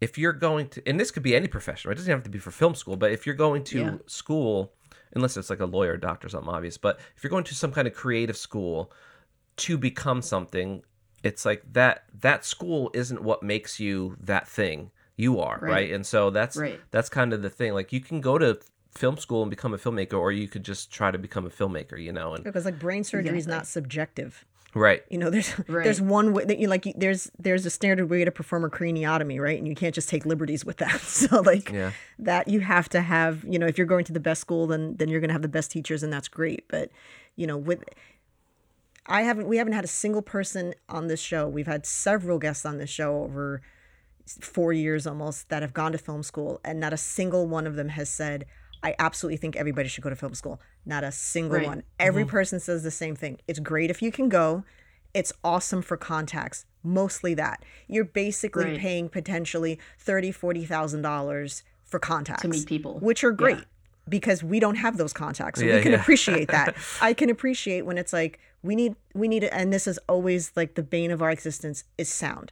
[0.00, 1.88] if you're going to, and this could be any profession.
[1.88, 1.94] Right?
[1.96, 3.94] It doesn't have to be for film school, but if you're going to Yeah.
[4.06, 4.72] school,
[5.14, 7.86] unless it's like a lawyer, doctor, something obvious, but if you're going to some kind
[7.86, 8.90] of creative school
[9.56, 10.82] to become something
[11.22, 15.92] it's like that that school isn't what makes you that thing you are right, Right.
[15.92, 16.80] and so that's Right.
[16.92, 18.58] that's kind of the thing like you can go to
[18.92, 22.02] film school and become a filmmaker or you could just try to become a filmmaker
[22.02, 23.54] you know and Because like brain surgery is Exactly.
[23.58, 24.46] not subjective.
[24.74, 25.84] Right You know, there's Right.
[25.84, 26.86] there's one way that you like.
[26.96, 29.58] There's there's a standard way to perform a craniotomy, right?
[29.58, 31.00] And you can't just take liberties with that.
[31.00, 33.44] So like yeah that, you have to have.
[33.44, 35.48] You know, if you're going to the best school, then then you're gonna have the
[35.48, 36.66] best teachers, and that's great.
[36.68, 36.90] But
[37.36, 37.84] you know, with
[39.06, 41.48] I haven't we haven't had a single person on this show.
[41.48, 43.62] We've had several guests on this show over
[44.40, 47.74] four years almost that have gone to film school, and not a single one of
[47.74, 48.46] them has said,
[48.82, 50.60] I absolutely think everybody should go to film school.
[50.86, 51.66] Not a single Right.
[51.66, 51.78] one.
[51.78, 51.86] Mm-hmm.
[52.08, 53.38] Every person says the same thing.
[53.46, 54.64] It's great if you can go.
[55.12, 56.64] It's awesome for contacts.
[56.82, 57.62] mostly that.
[57.88, 58.78] You're basically Right.
[58.78, 62.98] paying potentially thirty, forty thousand dollars for contacts To meet people.
[63.00, 63.64] which are great Yeah.
[64.08, 65.60] because we don't have those contacts.
[65.60, 66.00] So Yeah, we can yeah.
[66.00, 66.74] appreciate that.
[67.02, 70.74] I can appreciate when it's like we need we need and this is always like
[70.74, 72.50] the bane of our existence is sound.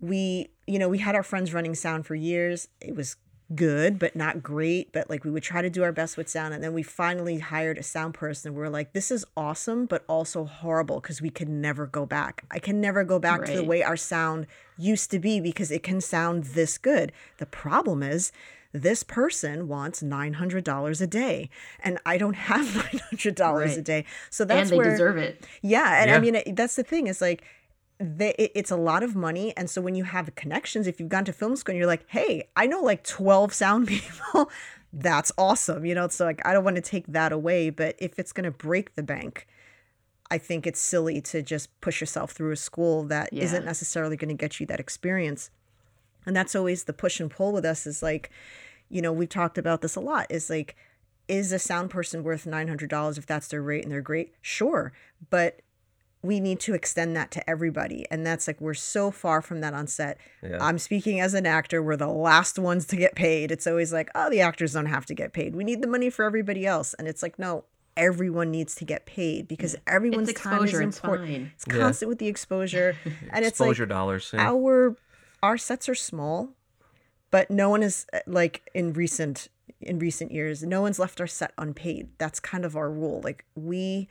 [0.00, 2.66] We you know, we had our friends running sound for years.
[2.80, 3.16] It was
[3.54, 6.54] good but not great but like we would try to do our best with sound
[6.54, 10.04] and then we finally hired a sound person we are like this is awesome but
[10.08, 12.44] also horrible because we could never go back.
[12.50, 14.46] I can never go back to the way our sound
[14.76, 17.12] used to be because it can sound this good.
[17.38, 18.32] The problem is
[18.72, 21.50] this person wants $900 a day
[21.82, 22.66] and i don't have
[23.12, 24.04] $900 a day.
[24.30, 25.44] So that's and that's they where deserve it.
[25.62, 27.42] yeah, and I mean that's the thing is like
[28.00, 31.10] they, it, it's a lot of money, and so when you have connections, if you've
[31.10, 34.50] gone to film school and you're like, hey, I know like twelve sound people,
[34.92, 36.08] that's awesome, you know.
[36.08, 39.02] So like I don't want to take that away, but if it's gonna break the
[39.02, 39.46] bank,
[40.30, 43.52] I think it's silly to just push yourself through a school that Yeah.
[43.52, 45.50] not necessarily going to get you that experience.
[46.24, 48.30] And that's always the push and pull with us is like,
[48.88, 50.26] you know, we've talked about this a lot.
[50.30, 50.76] Is like,
[51.26, 54.34] is a sound person worth nine hundred dollars if that's their rate and they're great?
[54.40, 54.92] Sure,
[55.30, 55.60] but
[56.22, 59.72] we need to extend that to everybody, and that's like we're so far from that
[59.74, 60.18] on set.
[60.42, 60.58] Yeah.
[60.60, 61.82] I'm speaking as an actor.
[61.82, 63.50] We're the last ones to get paid.
[63.50, 65.54] It's always like, oh, the actors don't have to get paid.
[65.56, 67.64] We need the money for everybody else, and it's like, no,
[67.96, 70.82] everyone needs to get paid because everyone's It's time is exposure.
[70.88, 71.28] It's important.
[71.28, 71.52] fine.
[71.54, 71.78] It's Yeah.
[71.78, 72.96] constant with the exposure,
[73.32, 74.30] and it's Exposure like dollars.
[74.34, 74.42] Yeah.
[74.50, 74.96] our
[75.42, 76.50] our sets are small,
[77.30, 79.48] but no one is uh, like in recent
[79.80, 82.10] in recent years, no one's left our set unpaid.
[82.18, 83.22] That's kind of our rule.
[83.24, 84.08] Like we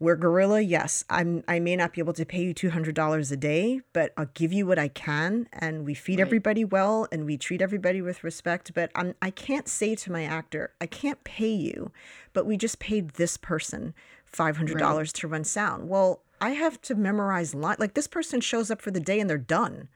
[0.00, 1.04] we're guerrilla, yes.
[1.08, 4.12] I'm I may not be able to pay you two hundred dollars a day, but
[4.16, 6.26] I'll give you what I can and we feed Right.
[6.26, 8.72] everybody well and we treat everybody with respect.
[8.74, 11.92] But I'm I can't say to my actor, I can't pay you,
[12.32, 15.88] but we just paid this person five hundred dollars to run sound.
[15.88, 19.30] Well, I have to memorize line like this person shows up for the day and
[19.30, 19.88] they're done.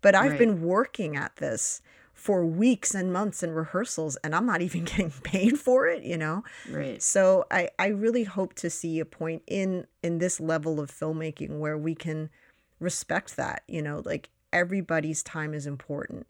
[0.00, 0.38] But I've Right.
[0.38, 1.80] been working at this
[2.22, 6.16] for weeks and months and rehearsals and I'm not even getting paid for it, you
[6.16, 6.44] know?
[6.70, 7.02] Right.
[7.02, 11.58] So I, I really hope to see a point in in this level of filmmaking
[11.58, 12.30] where we can
[12.78, 16.28] respect that, you know, like everybody's time is important.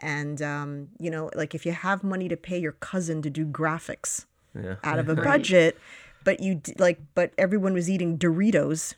[0.00, 3.46] And um, you know, like if you have money to pay your cousin to do
[3.46, 4.26] graphics
[4.60, 4.74] yeah.
[4.82, 5.24] out of a Right.
[5.24, 5.78] budget,
[6.24, 8.94] but you like but everyone was eating Doritos,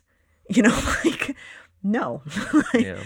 [0.49, 0.75] you know,
[1.05, 1.35] like
[1.83, 2.23] no.
[2.51, 3.03] Like, yeah.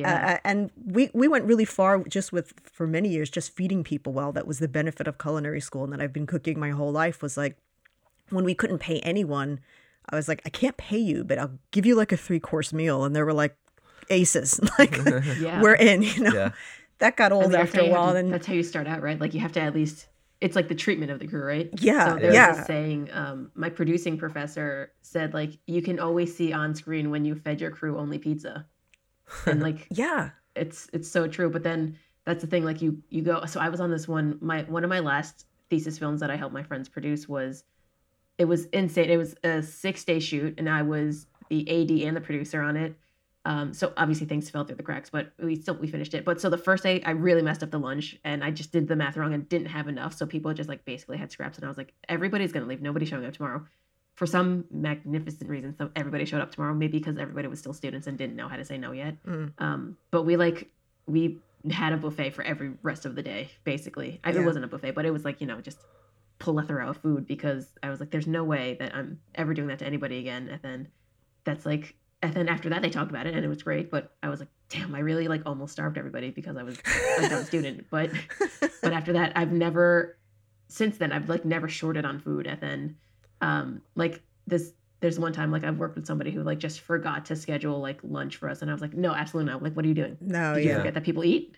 [0.00, 0.34] Yeah.
[0.34, 4.12] uh, and we we went really far just with for many years just feeding people
[4.12, 6.92] well that was the benefit of culinary school and that i've been cooking my whole
[6.92, 7.56] life was like
[8.30, 9.58] when we couldn't pay anyone
[10.10, 12.72] i was like i can't pay you but i'll give you like a three course
[12.72, 13.56] meal and they were like
[14.10, 14.96] aces like
[15.40, 15.60] yeah.
[15.60, 16.50] we're in you know Yeah.
[16.98, 19.02] that got I old mean, after a while to- and that's how you start out,
[19.02, 19.18] right?
[19.20, 20.06] Like you have to at least.
[20.40, 21.68] It's like the treatment of the crew, right?
[21.80, 22.52] Yeah, So there's yeah.
[22.54, 23.08] this saying.
[23.12, 27.60] Um, my producing professor said, like, you can always see on screen when you fed
[27.60, 28.64] your crew only pizza,
[29.46, 30.30] and like yeah.
[30.56, 33.68] it's it's so true but then that's the thing like you you go so i
[33.68, 36.62] was on this one my one of my last thesis films that i helped my
[36.62, 37.64] friends produce was
[38.38, 42.16] it was insane it was a six day shoot and i was the ad and
[42.16, 42.94] the producer on it.
[43.44, 46.24] Um so obviously things fell through the cracks but we still we finished it.
[46.24, 48.88] But so the first day i really messed up the lunch and i just did
[48.88, 51.64] the math wrong and didn't have enough so people just like basically had scraps and
[51.64, 52.82] i was like everybody's gonna leave.
[52.82, 53.64] Nobody's showing up tomorrow
[54.18, 58.06] for some magnificent reason so everybody showed up tomorrow maybe because everybody was still students
[58.08, 59.52] and didn't know how to say no yet Mm.
[59.58, 60.70] um, but we like
[61.06, 61.38] we
[61.70, 64.20] had a buffet for every rest of the day, basically.
[64.22, 64.40] I, Yeah.
[64.40, 65.78] It wasn't a buffet, but it was like you know just
[66.38, 69.80] plethora of food because I was like, there's no way that I'm ever doing that
[69.80, 70.48] to anybody again.
[70.48, 70.88] And then
[71.44, 73.90] that's like, and then after that they talked about it and it was great.
[73.90, 76.78] But I was like, damn, I really like almost starved everybody because I was
[77.22, 77.86] a dumb student.
[77.90, 78.10] But
[78.82, 80.16] but after that, I've never
[80.68, 82.46] since then I've like never shorted on food.
[82.46, 82.96] And then
[83.40, 87.26] um like this there's one time like I've worked with somebody who like just forgot
[87.26, 89.62] to schedule like lunch for us and I was like, no, absolutely not.
[89.62, 90.18] Like, what are you doing?
[90.20, 91.56] no Did you yeah forget that people eat?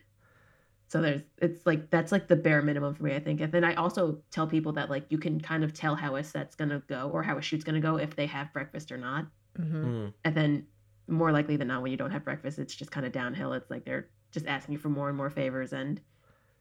[0.88, 3.40] So there's it's like that's like the bare minimum for me, I think.
[3.40, 6.24] And then I also tell people that like you can kind of tell how a
[6.24, 9.26] set's gonna go or how a shoot's gonna go if they have breakfast or not.
[9.56, 10.12] hmm Mm.
[10.24, 10.66] And then
[11.08, 13.52] more likely than not when you don't have breakfast, it's just kind of downhill.
[13.52, 16.00] It's like they're just asking you for more and more favors and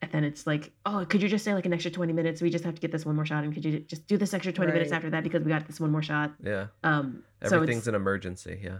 [0.01, 2.41] and then it's like, oh, could you just say like an extra 20 minutes?
[2.41, 3.43] We just have to get this one more shot.
[3.43, 5.79] And could you just do this extra 20 minutes after that because we got this
[5.79, 6.31] one more shot?
[6.41, 6.67] Yeah.
[6.83, 8.59] Um, so Everything's it's, an emergency.
[8.63, 8.77] Yeah.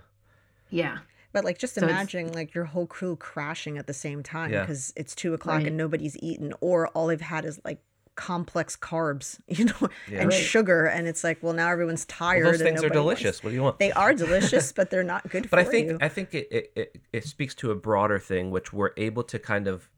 [0.69, 0.99] yeah,
[1.33, 4.61] But like, just So imagine like your whole crew crashing at the same time Yeah.
[4.61, 5.67] because it's two o'clock Right.
[5.67, 7.79] and nobody's eaten, or all they've had is like
[8.15, 10.21] complex carbs, you know, Yeah.
[10.21, 10.33] and Right.
[10.41, 12.43] sugar, and it's like, well, now everyone's tired.
[12.43, 13.43] Well, those and things are nobody wants- delicious.
[13.43, 13.79] What do you want?
[13.79, 15.97] They are delicious, but they're not good but for I think you.
[15.99, 19.37] I think it, it, it, it speaks to a broader thing, which we're able to
[19.39, 19.89] kind of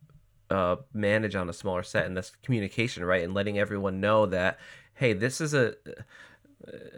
[0.52, 3.24] uh, manage on a smaller set, and that's communication, right?
[3.24, 4.60] And letting everyone know that,
[4.96, 5.74] hey, this is a.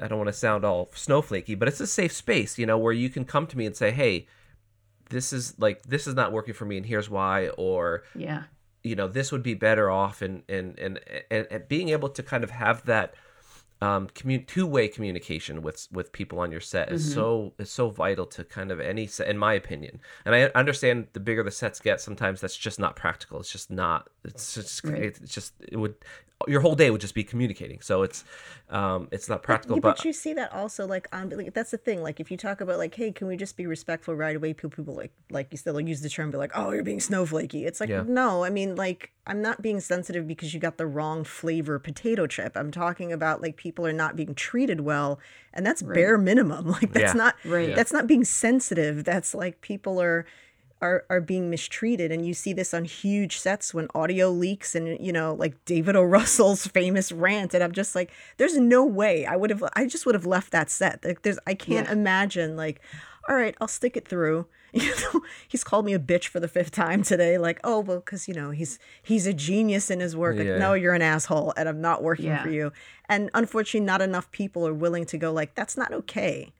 [0.01, 2.91] I don't want to sound all snowflakey, but it's a safe space, you know, where
[2.91, 4.27] you can come to me and say, hey,
[5.09, 8.43] this is like this is not working for me and here's why or Yeah.
[8.83, 10.99] you know this would be better off and and and
[11.29, 13.13] and, and being able to kind of have that
[13.81, 17.13] um commun- two-way communication with with people on your set is Mm-hmm.
[17.15, 21.07] so is so vital to kind of any set in my opinion and i understand
[21.13, 24.83] the bigger the sets get sometimes that's just not practical it's just not it's just
[24.83, 25.01] Right.
[25.03, 25.95] it's just it would
[26.47, 28.23] your whole day would just be communicating so it's
[28.73, 31.71] um it's not practical Yeah, but, but you see that also like on like, that's
[31.71, 34.35] the thing like if you talk about like hey can we just be respectful right
[34.35, 36.99] away people people like like you still use the term be like oh you're being
[36.99, 38.03] snowflakey it's like Yeah.
[38.07, 42.25] no i mean like i'm not being sensitive because you got the wrong flavor potato
[42.25, 45.19] chip i'm talking about like people are not being treated well
[45.53, 47.23] and that's bare minimum like that's Yeah.
[47.23, 47.75] not Right.
[47.75, 50.25] that's not being sensitive that's like people are
[50.83, 52.11] are, are being mistreated.
[52.11, 55.95] And you see this on huge sets when audio leaks and you know like david
[55.95, 56.03] o.
[56.17, 60.05] Russell's famous rant and i'm just like there's no way i would have i just
[60.05, 61.03] would have left that set.
[61.03, 61.93] Like there's i can't Yeah.
[61.93, 62.81] imagine like
[63.29, 64.45] all right i'll stick it through.
[64.75, 67.37] You know he's called me a bitch for the fifth time today.
[67.37, 70.35] Like oh well because you know he's he's a genius in his work.
[70.37, 72.41] Like no you're an asshole and i'm not working Yeah.
[72.43, 72.71] for you.
[73.07, 76.51] And unfortunately not enough people are willing to go like that's not okay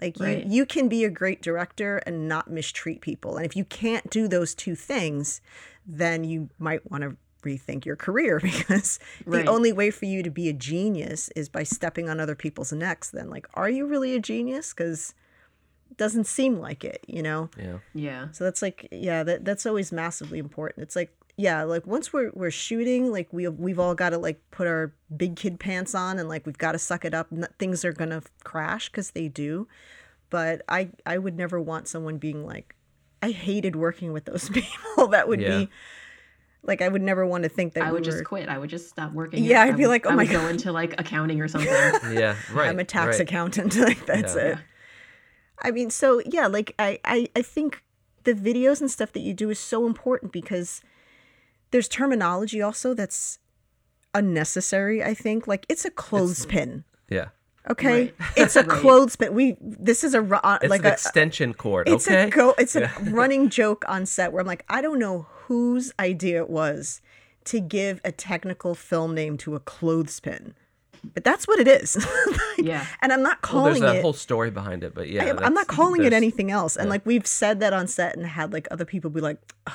[0.00, 0.44] like Right.
[0.46, 3.36] you, you can be a great director and not mistreat people.
[3.36, 5.40] And if you can't do those two things,
[5.86, 9.44] then you might want to rethink your career because Right.
[9.44, 12.72] the only way for you to be a genius is by stepping on other people's
[12.72, 13.10] necks.
[13.10, 14.72] Then, like, are you really a genius?
[14.74, 15.14] Because
[15.90, 17.48] it doesn't seem like it, you know?
[17.56, 18.28] yeah Yeah.
[18.32, 20.82] So that's like, yeah, that, that's always massively important.
[20.82, 24.40] It's like, yeah, like once we're we're shooting, like we we've all got to like
[24.50, 27.28] put our big kid pants on and like we've got to suck it up.
[27.32, 29.68] N- Things are gonna crash because they do.
[30.30, 32.74] But I I would never want someone being like,
[33.22, 35.08] I hated working with those people.
[35.08, 35.58] that would Yeah.
[35.58, 35.68] be
[36.62, 38.12] like I would never want to think that I we would were.
[38.12, 38.48] just quit.
[38.48, 39.44] I would just stop working.
[39.44, 40.50] Yeah, I I'd be would- like, oh I my would go God.
[40.52, 41.68] into like accounting or something.
[42.12, 43.28] yeah right I'm a tax right.
[43.28, 43.76] accountant.
[43.88, 44.42] like that's Yeah.
[44.42, 44.58] it.
[45.60, 47.82] I mean, so yeah, like I, I I think
[48.24, 50.80] the videos and stuff that you do is so important because
[51.76, 53.38] there's terminology also that's
[54.14, 55.02] unnecessary.
[55.04, 56.84] I think like it's a clothespin.
[57.08, 57.28] yeah
[57.68, 58.14] Okay, Right.
[58.36, 58.68] it's a Right.
[58.80, 59.34] clothespin.
[59.34, 62.54] We this is a uh, it's like an a extension cord it's okay a go
[62.58, 66.48] it's a running joke on set where I'm like I don't know whose idea it
[66.50, 67.00] was
[67.44, 70.54] to give a technical film name to a clothespin,
[71.14, 71.96] but that's what it is.
[72.58, 72.86] Like, Yeah.
[73.02, 74.02] and I'm not calling well, there's a it.
[74.02, 76.74] whole story behind it but yeah I, I'm not calling it anything else.
[76.76, 79.74] And like we've said that on set and had like other people be like, "Ugh."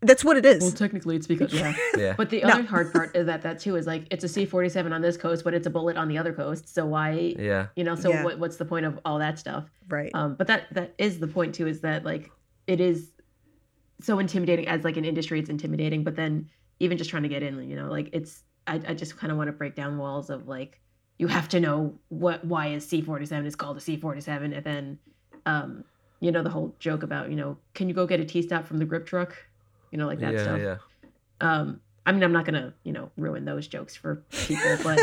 [0.00, 0.62] That's what it is.
[0.62, 1.74] Well, technically, it's because yeah.
[1.96, 2.14] Yeah.
[2.16, 4.68] But the other hard part is that that too is like it's a C forty
[4.68, 6.72] seven on this coast, but it's a bullet on the other coast.
[6.72, 7.34] So why?
[7.38, 7.94] yeah You know.
[7.94, 8.24] So Yeah.
[8.24, 9.64] what, what's the point of all that stuff?
[9.88, 10.10] right.
[10.14, 11.66] Um, but that that is the point too.
[11.66, 12.30] Is that like
[12.66, 13.10] it is
[14.00, 15.40] so intimidating as like an industry.
[15.40, 16.48] It's intimidating, but then
[16.80, 19.38] even just trying to get in, you know, like it's I, I just kind of
[19.38, 20.80] want to break down walls of like
[21.18, 24.20] you have to know what why is C forty seven is called a C forty
[24.20, 24.98] seven, and then
[25.46, 25.82] um,
[26.20, 28.66] you know the whole joke about you know can you go get a T stop
[28.66, 29.34] from the grip truck,
[29.90, 30.60] you know like that yeah stuff.
[30.60, 30.76] yeah
[31.40, 34.98] Um, I mean I'm not gonna you know ruin those jokes for people, but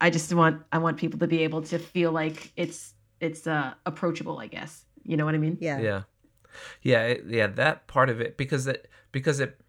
[0.00, 3.74] I just want I want people to be able to feel like it's it's uh
[3.86, 4.84] approachable, I guess.
[5.04, 5.58] You know what I mean?
[5.60, 5.78] yeah.
[5.80, 6.02] yeah
[6.82, 9.60] yeah it- yeah that part of it because it because it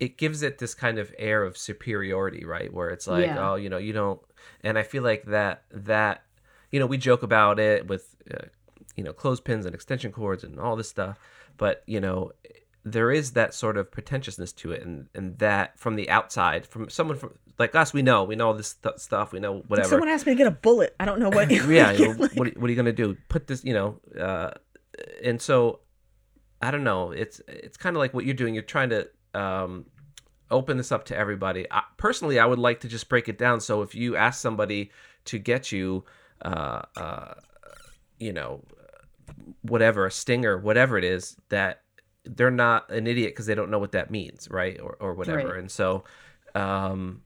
[0.00, 3.50] it gives it this kind of air of superiority right where it's like Yeah.
[3.50, 4.20] oh you know you don't
[4.62, 6.24] and i feel like that that
[6.70, 8.46] you know we joke about it with uh,
[8.96, 11.18] you know clothespins and extension cords and all this stuff
[11.56, 12.32] but you know
[12.84, 16.88] there is that sort of pretentiousness to it and and that from the outside from
[16.90, 19.70] someone from like us we know we know all this stu- stuff we know If
[19.70, 19.88] whatever.
[19.88, 21.50] someone asked me to get a bullet, I don't know what.
[21.68, 23.16] yeah you know, what, what are you gonna do?
[23.28, 24.50] Put this you know uh
[25.24, 25.80] and so
[26.62, 29.86] i don't know it's it's kind of like what you're doing you're trying to um
[30.50, 31.66] open this up to everybody.
[31.70, 34.90] I, personally i would like to just break it down so if you ask somebody
[35.24, 36.04] to get you
[36.42, 37.34] uh uh
[38.20, 38.62] you know
[39.62, 41.82] whatever a stinger whatever it is that
[42.24, 45.48] they're not an idiot because they don't know what that means right or, or whatever
[45.50, 45.58] Right.
[45.58, 46.04] and so
[46.54, 47.22] um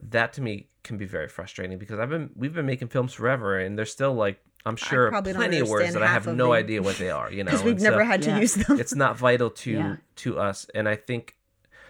[0.00, 3.58] that to me can be very frustrating because I've been we've been making films forever
[3.58, 6.82] and there's still like I'm sure plenty of words that I have no the- idea
[6.82, 7.50] what they are, you know.
[7.50, 8.38] because we've and never so had to Yeah.
[8.40, 8.78] use them.
[8.78, 9.96] it's not vital to Yeah.
[10.16, 11.36] to us and I think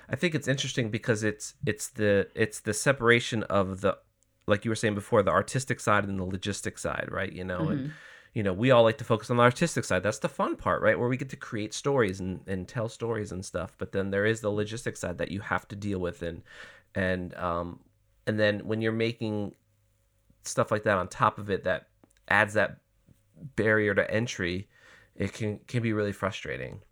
[0.09, 3.99] I think it's interesting because it's it's the it's the separation of the
[4.47, 7.31] like you were saying before the artistic side and the logistic side, right?
[7.31, 7.93] You know, and
[8.39, 10.05] you know, we all like to focus on the artistic side.
[10.05, 10.97] That's the fun part, right?
[10.97, 13.75] Where we get to create stories and, and tell stories and stuff.
[13.79, 16.43] But then there is the logistic side that you have to deal with and
[16.95, 17.81] and um
[18.29, 19.57] and then when you're making
[20.45, 21.89] stuff like that on top of it that
[22.29, 22.77] adds that
[23.57, 24.69] barrier to entry,
[25.17, 26.83] it can can be really frustrating.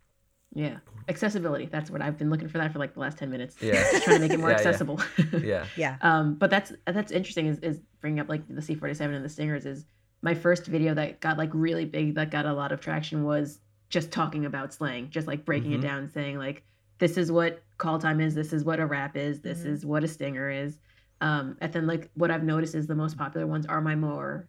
[0.53, 0.78] Yeah.
[1.09, 1.66] Accessibility.
[1.66, 3.55] That's what I've been looking for that for like the last 10 minutes.
[3.61, 3.74] Yeah.
[3.92, 4.68] Just trying to make it more Yeah, yeah.
[4.68, 5.01] accessible.
[5.44, 5.66] Yeah.
[5.76, 5.97] yeah.
[6.01, 9.64] um, but that's that's interesting is, is bringing up like the C47 and the Stingers
[9.64, 9.84] is
[10.26, 13.60] my first video that got like really big that got a lot of traction was
[13.90, 15.84] just talking about slang, just like breaking mm-hmm.
[15.84, 16.64] it down saying like
[16.98, 19.72] this is what call time is, this is what a wrap is, this mm-hmm.
[19.72, 20.80] is what a stinger is.
[21.20, 24.48] Um, and then like what I've noticed is the most popular ones are my more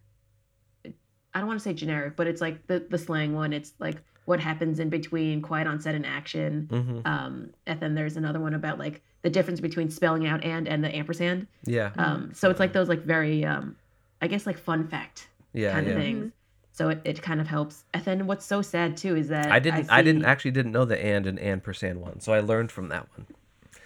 [0.84, 3.52] I don't want to say generic, but it's like the the slang one.
[3.52, 6.66] It's like what happens in between quiet on set and action.
[6.72, 7.00] Mm-hmm.
[7.04, 10.82] Um, and then there's another one about like the difference between spelling out and and
[10.82, 11.46] the ampersand.
[11.66, 11.92] Yeah.
[11.98, 13.76] Um, so it's like those like very um,
[14.20, 15.28] I guess like fun fact
[15.58, 15.92] yeah, kind yeah.
[15.92, 16.32] of things.
[16.72, 17.84] So it, it kind of helps.
[17.92, 19.88] And then what's so sad too is that I didn't I, see...
[19.90, 23.08] I didn't actually didn't know the and and ampersand one, so I learned from that
[23.16, 23.26] one.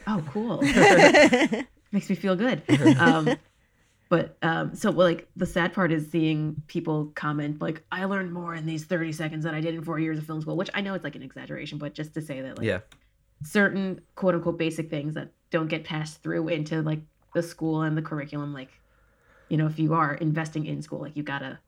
[0.07, 0.61] Oh, cool.
[1.93, 2.63] Makes me feel good.
[2.99, 3.37] Um,
[4.09, 8.31] but um, so well, like the sad part is seeing people comment like, "I learned
[8.31, 10.69] more in these thirty seconds than I did in four years of film school," which
[10.75, 12.81] I know it's like an exaggeration, but just to say that like yeah.
[13.43, 17.01] certain quote unquote basic things that don't get passed through into like
[17.35, 18.69] the school and the curriculum, like
[19.53, 21.59] you know, if you are investing in school, like you gotta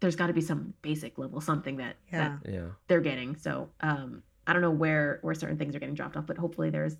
[0.00, 2.38] there's got to be some basic level something that yeah.
[2.42, 2.64] that yeah.
[2.88, 3.36] they're getting.
[3.36, 6.70] So um, I don't know where where certain things are getting dropped off, but hopefully
[6.70, 6.96] there's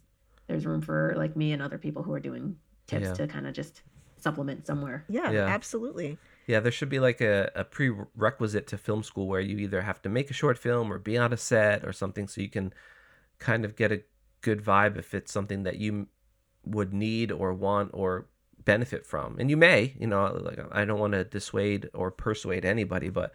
[0.46, 2.54] there's room for like me and other people who are doing
[2.86, 3.14] tips yeah.
[3.14, 3.80] to kind of just
[4.18, 5.06] supplement somewhere.
[5.08, 6.18] Yeah, yeah, absolutely.
[6.46, 10.02] Yeah, there should be like a, a prerequisite to film school where you either have
[10.02, 12.74] to make a short film or be on a set or something so you can
[13.38, 14.02] kind of get a
[14.42, 16.08] good vibe if it's something that you
[16.62, 18.26] would need or want or
[18.66, 19.38] benefit from.
[19.38, 23.32] And you may, you know, like I don't want to dissuade or persuade anybody, but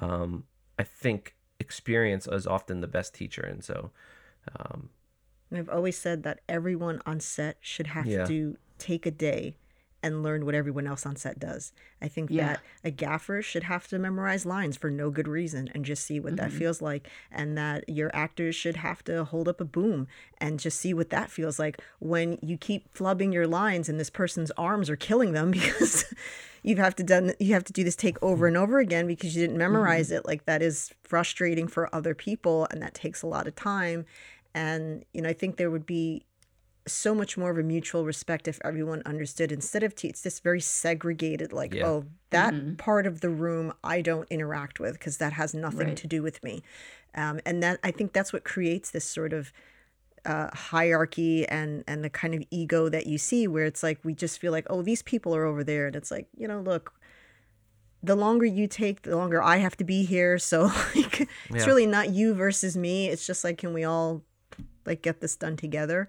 [0.00, 0.44] um,
[0.78, 3.42] I think experience is often the best teacher.
[3.42, 3.90] And so,
[4.54, 4.90] um,
[5.52, 8.24] I've always said that everyone on set should have yeah.
[8.26, 9.56] to take a day
[10.04, 11.72] and learn what everyone else on set does.
[12.02, 12.46] I think yeah.
[12.46, 16.20] that a gaffer should have to memorize lines for no good reason and just see
[16.20, 16.44] what mm-hmm.
[16.44, 17.08] that feels like.
[17.32, 21.08] And that your actors should have to hold up a boom and just see what
[21.08, 25.32] that feels like when you keep flubbing your lines and this person's arms are killing
[25.32, 26.04] them because
[26.62, 29.34] you have to done you have to do this take over and over again because
[29.34, 30.16] you didn't memorize mm-hmm.
[30.16, 30.26] it.
[30.26, 34.04] Like that is frustrating for other people and that takes a lot of time.
[34.54, 36.26] And you know, I think there would be
[36.86, 40.40] so much more of a mutual respect if everyone understood instead of t- it's this
[40.40, 41.86] very segregated like yeah.
[41.86, 42.74] oh that mm-hmm.
[42.74, 45.96] part of the room i don't interact with because that has nothing right.
[45.96, 46.62] to do with me
[47.14, 49.52] um, and that i think that's what creates this sort of
[50.26, 54.14] uh, hierarchy and and the kind of ego that you see where it's like we
[54.14, 56.94] just feel like oh these people are over there and it's like you know look
[58.02, 60.64] the longer you take the longer i have to be here so
[60.94, 61.26] like yeah.
[61.50, 64.22] it's really not you versus me it's just like can we all
[64.86, 66.08] like get this done together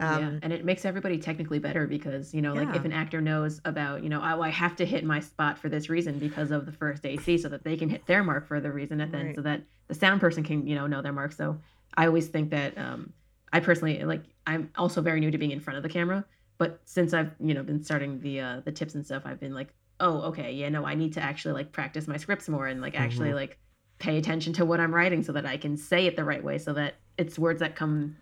[0.00, 2.62] um, yeah, and it makes everybody technically better because you know, yeah.
[2.62, 5.58] like if an actor knows about, you know, oh, I have to hit my spot
[5.58, 8.48] for this reason because of the first AC, so that they can hit their mark
[8.48, 9.36] for the reason, and then right.
[9.36, 11.32] so that the sound person can, you know, know their mark.
[11.32, 11.58] So
[11.94, 13.12] I always think that um,
[13.52, 14.22] I personally like.
[14.46, 16.24] I'm also very new to being in front of the camera,
[16.58, 19.54] but since I've you know been starting the uh, the tips and stuff, I've been
[19.54, 19.68] like,
[20.00, 22.98] oh, okay, yeah, no, I need to actually like practice my scripts more and like
[22.98, 23.36] actually mm-hmm.
[23.36, 23.58] like
[23.98, 26.58] pay attention to what I'm writing so that I can say it the right way,
[26.58, 28.16] so that it's words that come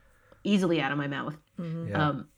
[0.49, 1.37] easily out of my mouth.
[1.61, 1.89] Mm-hmm.
[1.89, 2.09] Yeah.
[2.09, 2.29] Um,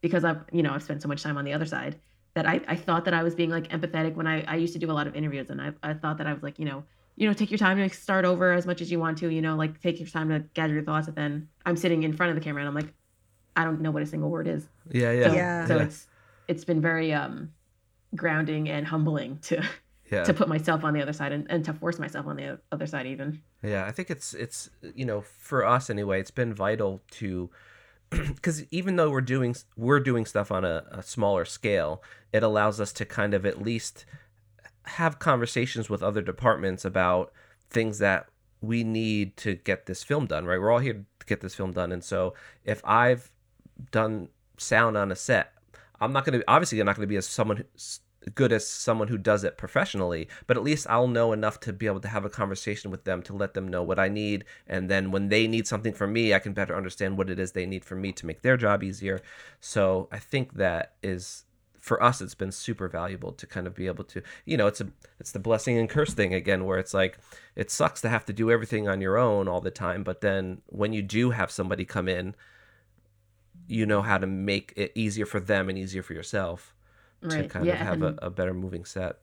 [0.00, 1.98] because I've, you know, I've spent so much time on the other side
[2.34, 4.78] that I, I thought that I was being like empathetic when I, I used to
[4.78, 6.84] do a lot of interviews and I, I thought that I was like, you know,
[7.16, 9.40] you know, take your time to start over as much as you want to, you
[9.40, 11.06] know, like take your time to gather your thoughts.
[11.06, 12.92] And then I'm sitting in front of the camera and I'm like,
[13.56, 14.68] I don't know what a single word is.
[14.90, 15.12] Yeah.
[15.12, 15.28] Yeah.
[15.28, 15.66] So, yeah.
[15.66, 16.06] so it's,
[16.48, 17.52] it's been very, um,
[18.14, 19.64] grounding and humbling to,
[20.14, 20.24] yeah.
[20.24, 22.86] to put myself on the other side and, and to force myself on the other
[22.86, 23.40] side even.
[23.62, 23.84] Yeah.
[23.86, 27.50] I think it's, it's, you know, for us anyway, it's been vital to,
[28.34, 32.02] because even though we're doing we're doing stuff on a, a, smaller scale,
[32.32, 34.04] it allows us to kind of at least
[34.84, 37.32] have conversations with other departments about
[37.70, 38.26] things that
[38.60, 40.44] we need to get this film done.
[40.44, 42.34] Right, we're all here to get this film done, and so
[42.64, 43.30] if I've
[43.90, 45.52] done sound on a set,
[46.00, 47.64] I'm not going to obviously I'm not going to be as someone
[48.34, 51.86] good as someone who does it professionally, but at least I'll know enough to be
[51.86, 54.44] able to have a conversation with them to let them know what I need.
[54.66, 57.52] And then when they need something from me, I can better understand what it is
[57.52, 59.20] they need from me to make their job easier.
[59.60, 61.44] So I think that is
[61.84, 64.80] for us it's been super valuable to kind of be able to you know it's
[64.80, 64.88] a
[65.20, 67.18] it's the blessing and curse thing again where it's like
[67.56, 70.62] it sucks to have to do everything on your own all the time but then
[70.68, 72.34] when you do have somebody come in
[73.68, 76.74] you know how to make it easier for them and easier for yourself
[77.32, 77.42] right.
[77.42, 79.18] to kind yeah, of have and, a, a better moving set.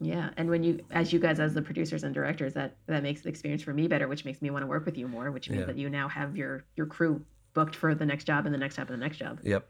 [0.00, 3.22] Yeah, and when you, as you guys, as the producers and directors, that that makes
[3.22, 5.50] the experience for me better, which makes me want to work with you more, which
[5.50, 5.66] means yeah.
[5.66, 7.24] that you now have your your crew
[7.54, 9.40] booked for the next job and the next job and the next job.
[9.42, 9.66] Yep.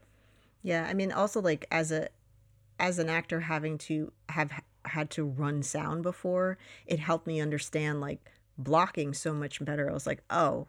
[0.61, 2.09] Yeah, I mean, also like as a
[2.79, 4.51] as an actor having to have
[4.85, 9.89] had to run sound before, it helped me understand like blocking so much better.
[9.89, 10.67] I was like, oh,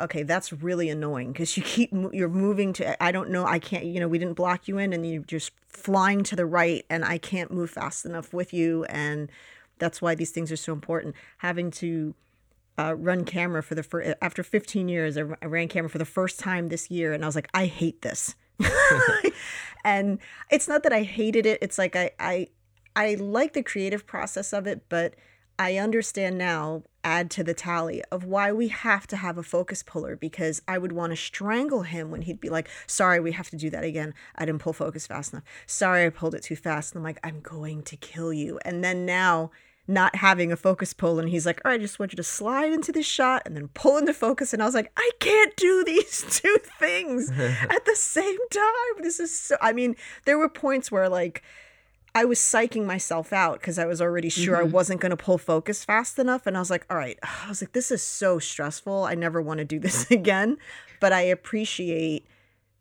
[0.00, 3.84] okay that's really annoying because you keep you're moving to i don't know i can't
[3.84, 7.04] you know we didn't block you in and you're just flying to the right and
[7.04, 9.30] i can't move fast enough with you and
[9.78, 12.14] that's why these things are so important having to
[12.78, 15.16] uh, run camera for the first after 15 years.
[15.16, 18.02] I ran camera for the first time this year, and I was like, I hate
[18.02, 18.34] this.
[19.84, 20.18] and
[20.50, 21.58] it's not that I hated it.
[21.62, 22.48] It's like I I
[22.94, 25.14] I like the creative process of it, but
[25.58, 29.82] I understand now, add to the tally of why we have to have a focus
[29.82, 33.48] puller because I would want to strangle him when he'd be like, Sorry, we have
[33.50, 34.12] to do that again.
[34.34, 35.44] I didn't pull focus fast enough.
[35.66, 36.92] Sorry, I pulled it too fast.
[36.92, 38.58] And I'm like, I'm going to kill you.
[38.64, 39.50] And then now,
[39.88, 42.22] not having a focus pull, and he's like, All right, I just want you to
[42.22, 44.52] slide into this shot and then pull into focus.
[44.52, 49.02] And I was like, I can't do these two things at the same time.
[49.02, 51.42] This is so, I mean, there were points where like,
[52.16, 54.70] I was psyching myself out because I was already sure I mm-hmm.
[54.70, 56.46] wasn't going to pull focus fast enough.
[56.46, 59.04] And I was like, all right, I was like, this is so stressful.
[59.04, 60.56] I never want to do this again.
[60.98, 62.26] But I appreciate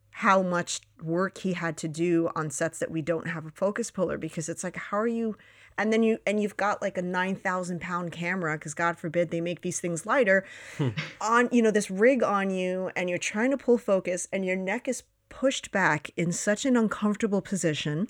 [0.09, 3.91] how much work he had to do on sets that we don't have a focus
[3.91, 5.35] puller because it's like, how are you?
[5.77, 9.41] And then you, and you've got like a 9,000 pound camera because God forbid they
[9.41, 10.45] make these things lighter
[10.77, 10.91] hmm.
[11.19, 14.55] on, you know, this rig on you and you're trying to pull focus and your
[14.55, 18.07] neck is pushed back in such an uncomfortable position.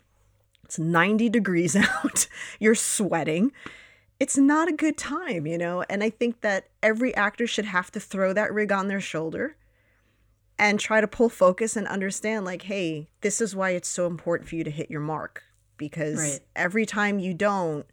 [0.65, 2.27] It's 90 degrees out.
[2.59, 3.51] You're sweating.
[4.19, 5.83] It's not a good time, you know?
[5.89, 9.55] And I think that every actor should have to throw that rig on their shoulder
[10.57, 14.47] and try to pull focus and understand, like, hey, this is why it's so important
[14.49, 15.43] for you to hit your mark.
[15.77, 16.39] Because Right.
[16.55, 17.85] every time you don't,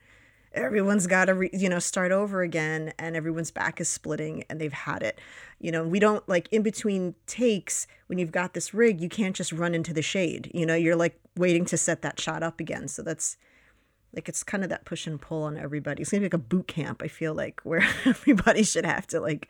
[0.52, 4.60] everyone's got to, re- you know, start over again and everyone's back is splitting and
[4.60, 5.18] they've had it.
[5.58, 9.34] You know, we don't like in between takes when you've got this rig, you can't
[9.34, 10.50] just run into the shade.
[10.54, 12.88] You know, you're like waiting to set that shot up again.
[12.88, 13.36] So that's
[14.14, 16.02] like it's kind of that push and pull on everybody.
[16.02, 17.02] It's gonna be like a boot camp.
[17.02, 19.48] I feel like where everybody should have to like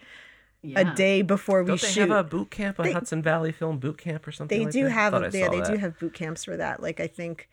[0.63, 0.81] Yeah.
[0.93, 2.09] a day before we Don't they shoot.
[2.09, 4.57] have a boot camp, a Hudson Valley Film boot camp or something?
[4.59, 4.91] they like do that?
[4.91, 5.73] have Thought yeah, they that.
[5.73, 6.81] do have boot camps for that.
[6.83, 7.49] Like I think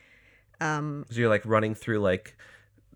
[0.62, 2.38] So you're like running through like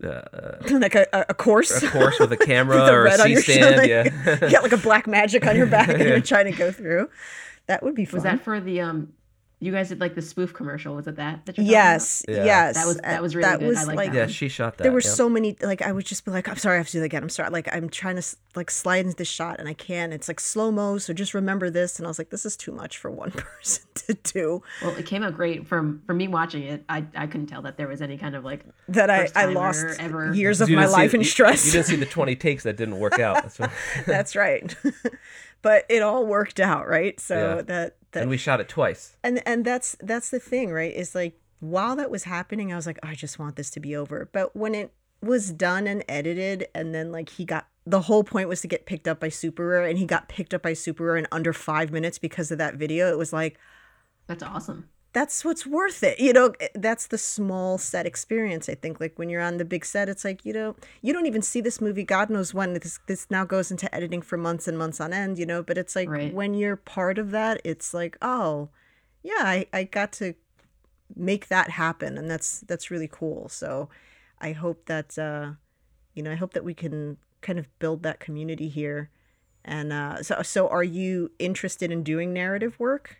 [0.02, 0.22] uh,
[0.70, 1.82] like a, a, a course.
[1.82, 3.60] a course with a camera With a or a red on C your stand.
[3.64, 3.86] shoulder.
[3.86, 4.48] Yeah.
[4.50, 7.08] yeah, like a Blackmagic on your back and you're trying to go through.
[7.66, 8.14] That would be fun.
[8.18, 9.12] Was that for the um?
[9.64, 10.94] You guys did like the spoof commercial.
[10.94, 11.46] Was it that?
[11.46, 12.44] that you're yes, Yeah.
[12.44, 12.74] yes.
[12.74, 13.76] That was- that was really good.
[13.76, 14.82] I like that yeah, she shot that.
[14.84, 15.10] there were yeah.
[15.10, 17.06] so many like i would just be like i'm sorry i have to do that
[17.06, 20.12] again i'm sorry like i'm trying to like slide into this shot and i can't.
[20.12, 22.72] it's like slow mo so just remember this and i was like this is too
[22.72, 24.62] much for one person to do?
[24.82, 25.66] Well, it came out great.
[25.66, 28.44] From from me watching it, I I couldn't tell that there was any kind of
[28.44, 30.34] like that i i lost ever.
[30.34, 32.64] years of my didn't see- life in you- stress You didn't see the 20 takes
[32.64, 33.36] that didn't work out.
[33.42, 33.70] That's what-
[34.06, 34.74] that's right
[35.64, 37.62] but it all worked out right so Yeah.
[37.62, 39.16] that that and we shot it twice.
[39.24, 42.86] and and that's that's the thing right is like while that was happening i was
[42.86, 46.04] like oh, i just want this to be over but when it was done and
[46.08, 49.28] edited and then like he got the whole point was to get picked up by
[49.30, 52.50] super rare and he got picked up by super rare in under five minutes because
[52.50, 53.58] of that video it was like
[54.26, 54.88] that's awesome.
[55.14, 59.30] That's what's worth it you know that's the small set experience i think like when
[59.30, 62.02] you're on the big set it's like you know you don't even see this movie
[62.04, 65.38] god knows when this this now goes into editing for months and months on end
[65.38, 66.34] you know but it's like Right.
[66.34, 68.68] when you're part of that it's like oh
[69.22, 70.34] yeah i i got to
[71.16, 73.48] make that happen and that's that's really cool.
[73.48, 73.88] So
[74.40, 75.52] i hope that uh
[76.14, 79.10] you know i hope that we can kind of build that community here.
[79.64, 83.18] And uh so so are you interested in doing narrative work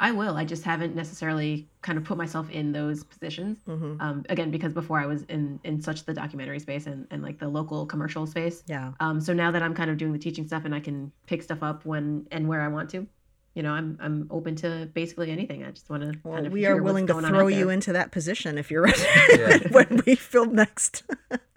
[0.00, 0.36] I will.
[0.36, 3.58] I just haven't necessarily kind of put myself in those positions.
[3.66, 7.22] hmm Um, again, because before I was in in such the documentary space and, and
[7.22, 8.64] like the local commercial space.
[8.66, 11.12] yeah Um, so now that I'm kind of doing the teaching stuff and I can
[11.26, 13.06] pick stuff up when and where I want to,
[13.54, 15.62] you know, I'm I'm open to basically anything.
[15.64, 16.18] I just want to.
[16.24, 18.82] Well, kind of we hear are willing to throw you into that position if you're
[18.82, 19.02] ready
[19.38, 19.58] Yeah.
[19.70, 21.04] when we film next.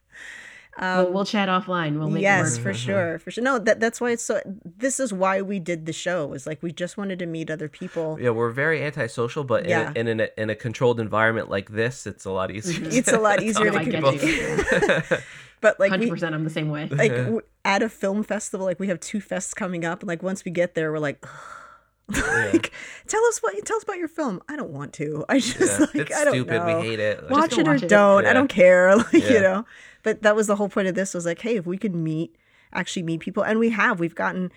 [0.80, 1.98] We'll, um, we'll chat offline.
[2.00, 2.64] We'll make yes, it work.
[2.64, 3.44] for sure, for sure.
[3.44, 4.42] No, that that's why it's so.
[4.78, 6.34] This is why we did the show.
[6.34, 8.18] Is like we just wanted to meet other people.
[8.20, 9.94] Yeah, we're very antisocial, but Yeah.
[9.96, 12.88] in, in, a, in a controlled environment like this, it's a lot easier.
[12.92, 15.12] It's a lot easier to I get communicate.
[15.12, 15.18] you.
[15.62, 16.88] But like Hundred we, percent, I'm the same way.
[16.90, 17.12] like
[17.64, 20.52] at a film festival, like we have two fests coming up, and like once we
[20.52, 21.26] get there, we're like.
[22.54, 22.72] like,
[23.08, 24.42] tell us what tell us about your film.
[24.48, 25.26] I don't want to.
[25.28, 26.60] I just Yeah, like it's I don't stupid.
[26.60, 26.66] know.
[26.82, 27.24] We hate it.
[27.24, 28.26] Like, watch it or watch don't.
[28.26, 28.34] I Yeah.
[28.34, 28.96] don't care.
[28.98, 29.32] Like, Yeah.
[29.32, 29.66] you know.
[30.04, 32.36] But that was the whole point of this was like, hey, if we could meet,
[32.74, 34.00] actually meet people, and we have.
[34.00, 34.52] We've gotten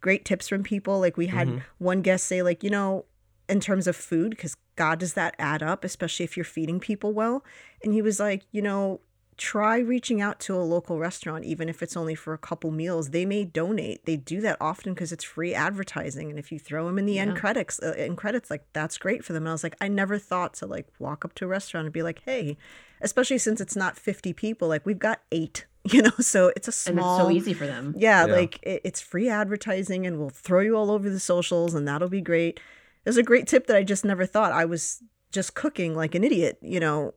[0.00, 0.98] great tips from people.
[1.00, 1.62] Like we had Mhm.
[1.78, 3.04] one guest say, like, you know,
[3.48, 7.12] in terms of food, because God does that add up, especially if you're feeding people
[7.12, 7.44] well.
[7.84, 9.00] And he was like, you know,
[9.36, 13.10] try reaching out to a local restaurant, even if it's only for a couple meals.
[13.10, 14.04] They may donate.
[14.06, 16.30] They do that often because it's free advertising.
[16.30, 19.24] And if you throw them in the end credits, uh, in credits, like that's great
[19.24, 19.42] for them.
[19.42, 21.92] And I was like, I never thought to like walk up to a restaurant and
[21.92, 22.56] be like, hey,
[23.02, 26.90] especially since it's not 50 people, like we've got eight, you know, so it's a
[26.90, 27.16] and small.
[27.18, 27.94] it's so easy for them.
[27.96, 28.32] Yeah, Yeah.
[28.34, 32.08] like it, it's free advertising and we'll throw you all over the socials and that'll
[32.08, 32.58] be great.
[33.04, 34.50] There's a great tip that I just never thought.
[34.52, 35.02] I was
[35.32, 37.14] just cooking like an idiot, you know,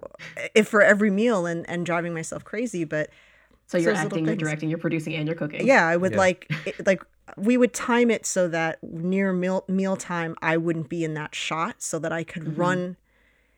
[0.56, 2.84] if for every meal and, and driving myself crazy.
[2.84, 3.10] But
[3.68, 5.66] So you're those acting, you're directing, you're producing, and you're cooking.
[5.66, 6.18] Yeah, I would Yeah.
[6.18, 7.04] like it, like
[7.38, 11.36] we would time it so that near meal meal time I wouldn't be in that
[11.36, 12.58] shot so that I could Mhm.
[12.58, 12.98] run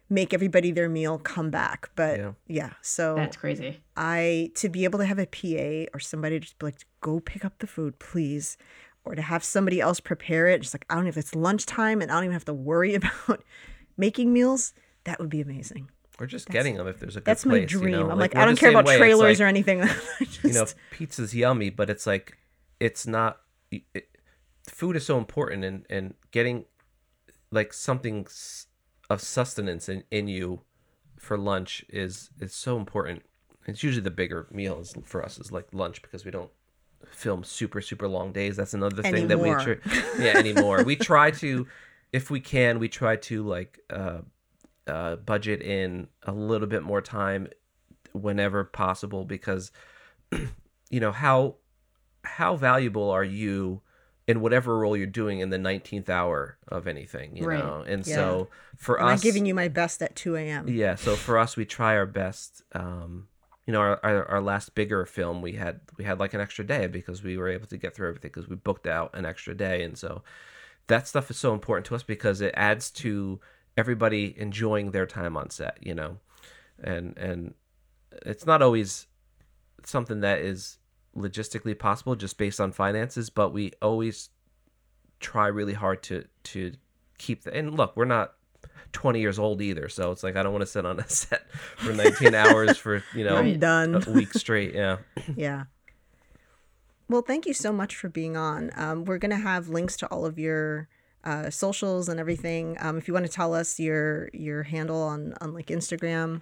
[0.09, 1.89] make everybody their meal come back.
[1.95, 2.31] But Yeah.
[2.47, 3.79] yeah, so That's crazy.
[3.95, 7.45] I to be able to have a PA or somebody just be like, go pick
[7.45, 8.57] up the food, please.
[9.05, 12.01] Or to have somebody else prepare it, just like I don't know if it's lunchtime
[12.01, 13.41] and I don't even have to worry about
[14.01, 14.73] making meals,
[15.05, 15.89] that would be amazing.
[16.19, 17.61] Or just getting them if there's a good That's place.
[17.61, 17.93] my dream.
[17.93, 18.11] You know?
[18.11, 18.97] I'm like, we're I don't care about way.
[18.97, 19.81] Trailers like, or anything.
[20.19, 22.37] Just, you know, pizza's yummy, but it's like
[22.79, 23.39] it's not.
[23.71, 24.09] It,
[24.67, 26.65] food is so important, and and getting
[27.49, 28.27] like something
[29.09, 30.61] of sustenance in, in you
[31.17, 33.23] for lunch is is so important.
[33.65, 36.51] It's usually the bigger meals for us is like lunch because we don't
[37.09, 38.57] film super super long days.
[38.57, 39.81] That's another thing that we tr-
[40.19, 40.83] yeah anymore.
[40.83, 41.67] we try to,
[42.11, 44.19] if we can, we try to like uh,
[44.87, 47.47] uh, budget in a little bit more time
[48.13, 49.71] whenever possible because
[50.89, 51.55] you know how
[52.23, 53.81] how valuable are you
[54.27, 57.59] in whatever role you're doing in the 19th hour of anything you Right.
[57.59, 58.15] know and Yeah.
[58.15, 60.67] so for us I'm giving you my best at 2 a.m.
[60.67, 63.27] yeah so for us we try our best um
[63.65, 66.65] you know our, our, our last bigger film we had we had like an extra
[66.65, 69.55] day because we were able to get through everything because we booked out an extra
[69.55, 70.21] day and so
[70.91, 73.39] that stuff is so important to us because it adds to
[73.77, 76.17] everybody enjoying their time on set you know
[76.83, 77.53] and and
[78.25, 79.07] it's not always
[79.85, 80.77] something that is
[81.15, 84.29] logistically possible just based on finances but we always
[85.19, 86.73] try really hard to to
[87.17, 88.33] keep the and look we're not
[88.91, 91.49] 20 years old either so it's like i don't want to sit on a set
[91.77, 94.03] for 19 hours for you know done.
[94.05, 94.97] a week straight yeah
[95.35, 95.63] Yeah.
[97.11, 98.71] Well, thank you so much for being on.
[98.75, 100.87] Um, we're going to have links to all of your
[101.23, 102.77] uh, socials and everything.
[102.79, 106.41] Um, if you want to tell us your your handle on on like Instagram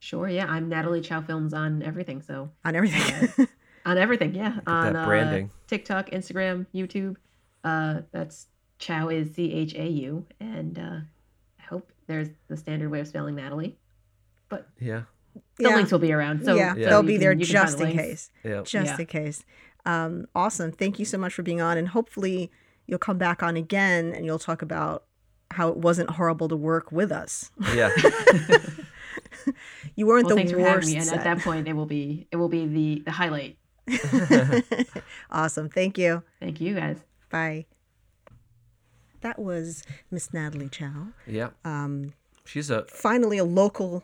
[0.00, 0.28] Sure.
[0.28, 0.46] Yeah.
[0.48, 2.22] I'm Natalie Chau Films on everything.
[2.22, 3.46] So on everything.
[3.86, 4.34] on everything.
[4.34, 4.58] Yeah.
[4.66, 5.50] On that uh, branding.
[5.66, 7.16] TikTok, Instagram, YouTube.
[7.62, 8.48] Uh, that's
[8.78, 11.00] Chau is C H A U, and uh,
[11.58, 13.76] I hope there's the standard way of spelling Natalie.
[14.48, 15.02] But yeah
[15.56, 15.76] the yeah.
[15.76, 16.44] links will be around.
[16.44, 16.88] So yeah, Yeah.
[16.90, 18.02] they'll be can- there you can find just in links.
[18.02, 18.30] case.
[18.44, 18.98] yeah Just Yeah.
[19.00, 19.44] in case.
[19.86, 20.72] Um, awesome.
[20.72, 22.50] Thank you so much for being on, and hopefully
[22.86, 25.04] you'll come back on again and you'll talk about
[25.52, 27.50] how it wasn't horrible to work with us.
[27.74, 27.90] yeah
[29.96, 30.88] You weren't Well, the thanks for having worst.
[30.88, 30.96] me.
[30.96, 31.18] And set.
[31.18, 33.56] at that point, it will be it will be the the highlight.
[35.30, 35.68] awesome.
[35.68, 36.22] Thank you.
[36.40, 36.98] Thank you guys.
[37.30, 37.66] Bye.
[39.22, 41.08] That was Miss Natalie Chau.
[41.26, 42.14] yeah Um,
[42.44, 44.02] she's a finally, a local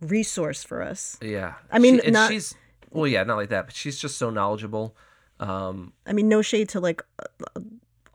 [0.00, 1.16] resource for us.
[1.22, 2.54] yeah I mean, She- not- she's
[2.90, 4.96] well yeah not like that but she's just so knowledgeable
[5.40, 7.60] um I mean, no shade to like uh,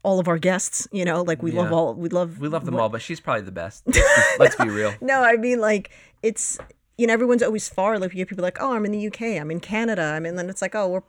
[0.03, 0.87] all of our guests.
[0.91, 3.19] You know, like we love all we love we love them what- all but she's
[3.19, 5.91] probably the best let's be, let's be real No, I mean like
[6.23, 6.57] it's
[6.97, 7.99] you know everyone's always far.
[7.99, 10.35] Like you get people like, oh, I'm in the UK, I'm in Canada, I'm in.
[10.35, 11.01] Then it's like, oh, we're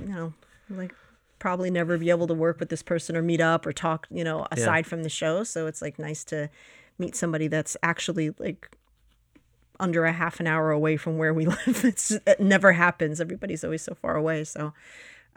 [0.00, 0.34] you know
[0.70, 0.92] like
[1.38, 4.06] probably never be able to work with this person or meet up or talk.
[4.10, 5.44] You know, aside from the show.
[5.44, 6.48] So it's like nice to
[6.98, 8.70] meet somebody that's actually like
[9.82, 11.84] under a half an hour away from where we live.
[11.84, 13.20] It's it never happens.
[13.20, 14.44] Everybody's always so far away.
[14.44, 14.72] So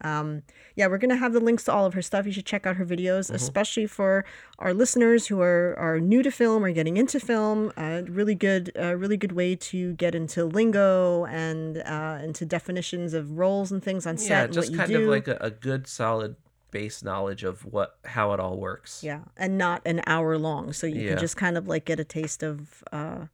[0.01, 0.43] um,
[0.75, 2.25] yeah, we're gonna have the links to all of her stuff.
[2.25, 4.25] You should check out her videos, especially for
[4.59, 7.71] our listeners who are are new to film or getting into film.
[7.77, 13.13] Uh, really good, uh, really good way to get into lingo and uh, into definitions
[13.13, 14.29] of roles and things on set.
[14.29, 15.03] yeah just kind do.
[15.03, 16.35] of like a, a good solid
[16.71, 20.87] base knowledge of what how it all works Yeah, and not an hour long, so
[20.87, 21.09] you Yeah.
[21.11, 23.27] can just kind of like get a taste of uh,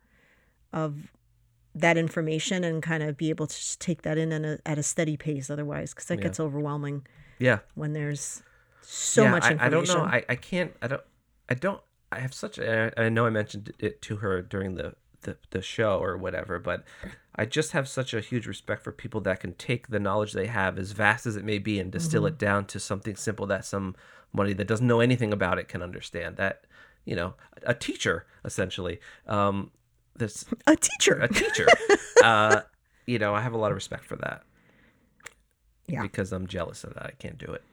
[0.73, 1.11] of
[1.73, 4.77] that information and kind of be able to just take that in at a, at
[4.77, 5.49] a steady pace.
[5.49, 6.23] Otherwise, because that Yeah.
[6.23, 7.05] gets overwhelming
[7.39, 8.43] yeah when there's
[8.81, 10.01] so Yeah, much I, I don't know.
[10.03, 10.73] I, I can't.
[10.81, 11.01] I don't.
[11.49, 11.81] I don't.
[12.11, 12.57] I have such.
[12.57, 16.59] A, I know I mentioned it to her during the, the the show or whatever,
[16.59, 16.83] but
[17.35, 20.47] I just have such a huge respect for people that can take the knowledge they
[20.47, 22.27] have, as vast as it may be, and distill Mm-hmm.
[22.27, 26.35] it down to something simple that somebody that doesn't know anything about it can understand.
[26.37, 26.65] That
[27.05, 28.99] you know, a teacher essentially.
[29.25, 29.71] Um,
[30.15, 31.15] this a teacher.
[31.19, 31.67] a teacher.
[32.23, 32.61] uh,
[33.05, 34.43] you know, I have a lot of respect for that.
[35.87, 36.01] Yeah.
[36.03, 37.05] Because I'm jealous of that.
[37.05, 37.63] I can't do it.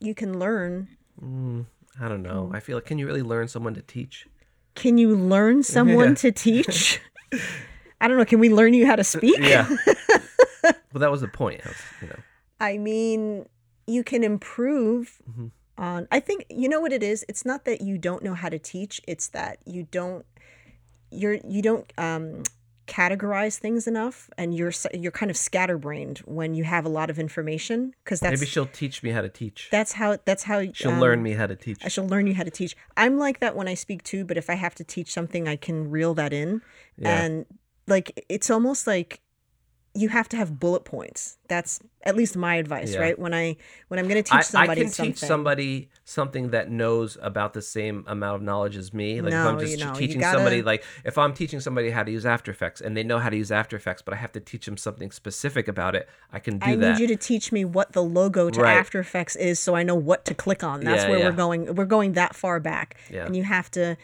[0.00, 0.88] you can learn.
[1.22, 1.66] Mm,
[2.00, 2.50] I don't know.
[2.52, 4.26] I feel like can you really learn someone to teach?
[4.74, 6.14] Can you learn someone Yeah.
[6.16, 7.00] to teach?
[8.00, 8.24] I don't know.
[8.24, 9.38] Can we learn you how to speak?
[9.38, 9.68] Yeah.
[10.64, 11.60] well, that was the point.
[11.64, 12.18] I was, you know.
[12.60, 13.46] I mean,
[13.86, 15.50] you can improve Mhm.
[15.78, 16.08] on.
[16.10, 17.24] I think you know what it is.
[17.28, 19.00] It's not that you don't know how to teach.
[19.06, 20.26] It's that you don't.
[21.12, 22.42] You're you don't um,
[22.86, 27.18] categorize things enough, and you're you're kind of scatterbrained when you have a lot of
[27.18, 29.68] information because that's Maybe she'll teach me how to teach.
[29.70, 31.78] that's how that's how She'll um, learn me how to teach.
[31.84, 32.76] I shall learn you how to teach.
[32.96, 35.56] I'm like that when I speak too, but if I have to teach something, I
[35.56, 36.62] can reel that in.
[36.98, 37.22] Yeah.
[37.22, 37.46] And
[37.86, 39.20] like it's almost like
[39.94, 41.36] you have to have bullet points.
[41.48, 43.00] That's at least my advice, Yeah.
[43.00, 43.18] right?
[43.18, 43.56] When I
[43.88, 45.12] when I'm going to teach somebody, I, I can something.
[45.12, 49.20] teach somebody something that knows about the same amount of knowledge as me.
[49.20, 51.90] Like if No, I'm just you know, teaching gotta- somebody, like if I'm teaching somebody
[51.90, 54.16] how to use After Effects and they know how to use After Effects, but I
[54.16, 56.92] have to teach them something specific about it, I can do I that.
[56.92, 58.76] need you to teach me what the logo to Right.
[58.78, 60.80] After Effects is so I know what to click on.
[60.80, 61.28] That's Yeah, where yeah.
[61.28, 61.74] we're going.
[61.74, 62.96] We're going that far back.
[63.10, 63.26] Yeah.
[63.26, 63.96] And you have to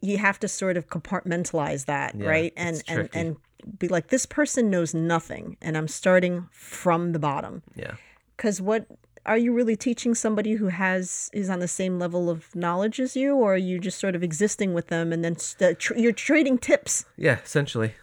[0.00, 2.52] you, have to sort of compartmentalize that, right?
[2.56, 3.36] And it's and and
[3.78, 7.62] be like this person knows nothing and I'm starting from the bottom.
[7.74, 7.94] yeah.
[8.36, 8.86] Cuz what
[9.26, 13.16] are you really teaching somebody who has is on the same level of knowledge as
[13.16, 16.12] you or are you just sort of existing with them and then st- tr- you're
[16.12, 17.04] trading tips?
[17.16, 17.94] Yeah, essentially.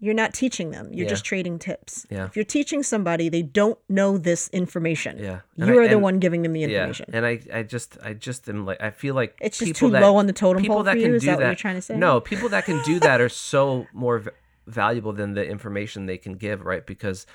[0.00, 0.92] You're not teaching them.
[0.92, 1.10] You're Yeah.
[1.10, 2.06] just trading tips.
[2.08, 2.26] Yeah.
[2.26, 5.18] If you're teaching somebody, they don't know this information.
[5.18, 5.40] Yeah.
[5.56, 7.16] And You I- are the one giving them the information Yeah.
[7.16, 10.00] And I, I just I just am like I feel like It's just too that-
[10.02, 11.14] low on the totem people pole that can you?
[11.16, 11.96] Is do that what you're trying to say?
[11.96, 14.22] No, people that can do that are so more
[14.68, 16.86] valuable than the information they can give, right?
[16.86, 17.26] Because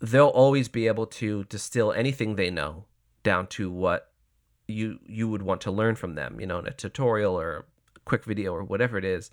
[0.00, 2.84] they'll always be able to distill anything they know
[3.22, 4.12] down to what
[4.66, 7.56] you you would want to learn from them, you know, in a tutorial or
[7.96, 9.30] a quick video or whatever it is.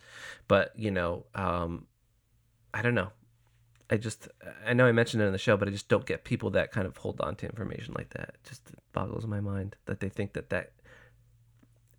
[0.47, 1.87] But, you know, um
[2.73, 3.11] I don't know.
[3.89, 4.27] I just
[4.65, 6.71] I know I mentioned it in the show, but I just don't get people that
[6.71, 8.29] kind of hold on to information like that.
[8.29, 10.71] It just boggles my mind that they think that that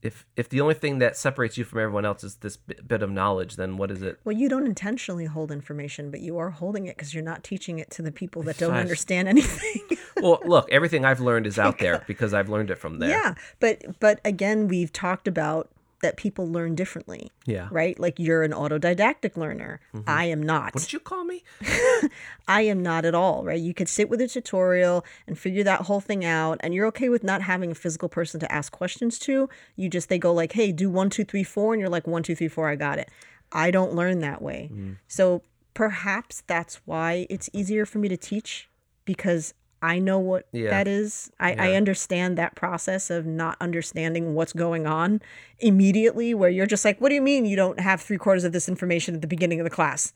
[0.02, 3.10] if if the only thing that separates you from everyone else is this bit, of
[3.10, 4.18] knowledge, then what is it?
[4.24, 7.78] Well, you don't intentionally hold information, but you are holding it because you're not teaching
[7.78, 9.82] it to the people that don't understand anything.
[10.18, 13.10] Well, look, everything I've learned is out there because I've learned it from there.
[13.10, 15.68] yeah, but but again, we've talked about
[16.02, 17.68] that people learn differently, Yeah.
[17.70, 17.98] right?
[17.98, 19.80] Like you're an autodidactic learner.
[19.94, 20.08] Mm-hmm.
[20.08, 20.74] I am not.
[20.74, 21.42] What did you call me?
[22.48, 23.60] I am not at all, right?
[23.60, 27.08] You could sit with a tutorial and figure that whole thing out, and you're okay
[27.08, 29.48] with not having a physical person to ask questions to.
[29.74, 32.22] You just, they go like, hey, do one, two, three, four, and you're like, one,
[32.22, 33.08] two, three, four, I got it.
[33.52, 34.70] I don't learn that way.
[34.72, 34.96] Mm.
[35.08, 35.42] So
[35.74, 38.68] perhaps that's why it's easier for me to teach
[39.04, 40.70] because I know what Yeah.
[40.70, 41.30] that is.
[41.38, 45.20] I, I understand that process of not understanding what's going on
[45.58, 48.52] immediately, where you're just like, what do you mean you don't have three quarters of
[48.52, 50.12] this information at the beginning of the class?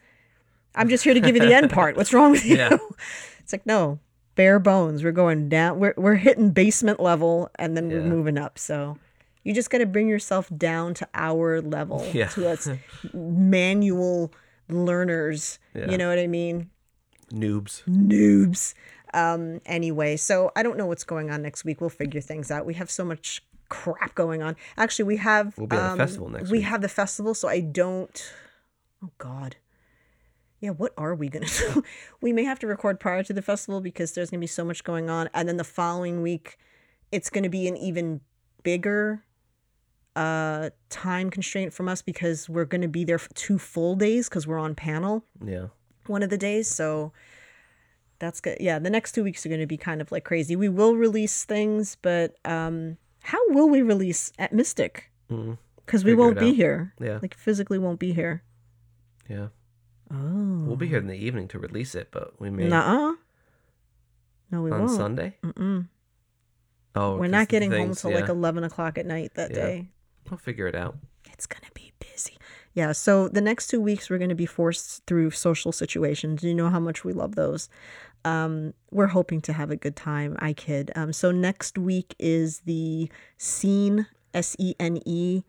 [0.74, 1.96] I'm just here to give you the end part.
[1.96, 2.56] What's wrong with you?
[2.56, 2.76] Yeah.
[3.40, 3.98] It's like, no,
[4.36, 5.02] bare bones.
[5.02, 5.80] We're going down.
[5.80, 8.60] We're, we're hitting basement level and then we're moving up.
[8.60, 8.96] So
[9.42, 12.28] you just got to bring yourself down to our level, Yeah.
[12.28, 12.68] to us
[13.12, 14.32] manual
[14.68, 15.58] learners.
[15.74, 15.90] Yeah.
[15.90, 16.70] You know what I mean?
[17.32, 17.82] Noobs.
[17.88, 18.74] Noobs.
[19.14, 21.80] Um, anyway, so I don't know what's going on next week.
[21.80, 22.66] We'll figure things out.
[22.66, 24.56] We have so much crap going on.
[24.76, 25.56] Actually, we have.
[25.58, 26.66] We'll be at the um, festival next We week.
[26.66, 28.32] have the festival, so I don't.
[29.02, 29.56] Oh God.
[30.60, 31.82] Yeah, what are we gonna do?
[32.20, 34.84] we may have to record prior to the festival because there's gonna be so much
[34.84, 36.58] going on, and then the following week,
[37.10, 38.20] it's gonna be an even
[38.62, 39.24] bigger
[40.16, 44.44] uh time constraint from us because we're gonna be there for two full days because
[44.46, 45.68] we're on panel Yeah.
[46.08, 46.68] one of the days.
[46.68, 47.12] So
[48.20, 48.58] that's good.
[48.60, 50.54] Yeah, the next two weeks are going to be kind of like crazy.
[50.54, 55.10] We will release things, but um, how will we release at Mystic?
[55.84, 56.54] Because we won't be out.
[56.54, 56.94] here.
[57.00, 57.18] Yeah.
[57.20, 58.42] Like physically won't be here.
[59.28, 59.48] Yeah.
[60.12, 60.64] Oh.
[60.66, 63.14] We'll be here in the evening to release it, but we may Nuh-uh.
[64.50, 64.90] No, we on won't.
[64.90, 65.36] On Sunday.
[65.44, 65.88] Mm-mm.
[66.96, 68.20] Oh, we're not getting home things- till yeah.
[68.20, 69.56] like eleven o'clock at night that Yeah.
[69.56, 69.88] day.
[70.28, 70.96] We'll figure it out.
[71.32, 72.36] It's gonna be busy.
[72.74, 76.42] Yeah, so the next two weeks we're gonna be forced through social situations.
[76.42, 77.68] You know how much we love those.
[78.24, 80.36] Um, we're hoping to have a good time.
[80.40, 80.90] I kid.
[80.94, 85.42] Um, so next week is the Scene S E N E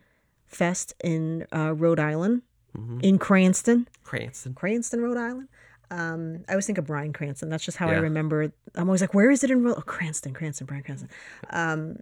[0.45, 2.41] Fest in uh, Rhode Island,
[2.77, 3.03] Mhm.
[3.03, 4.53] in Cranston, Cranston.
[4.53, 5.47] Cranston, Rhode Island.
[5.89, 7.49] Um, I always think of Bryan Cranston.
[7.49, 8.53] That's just how I remember.
[8.75, 9.75] I'm always like, where is it in Rhode?
[9.77, 11.09] Oh, Cranston, Cranston, Bryan Cranston.
[11.49, 11.97] Um,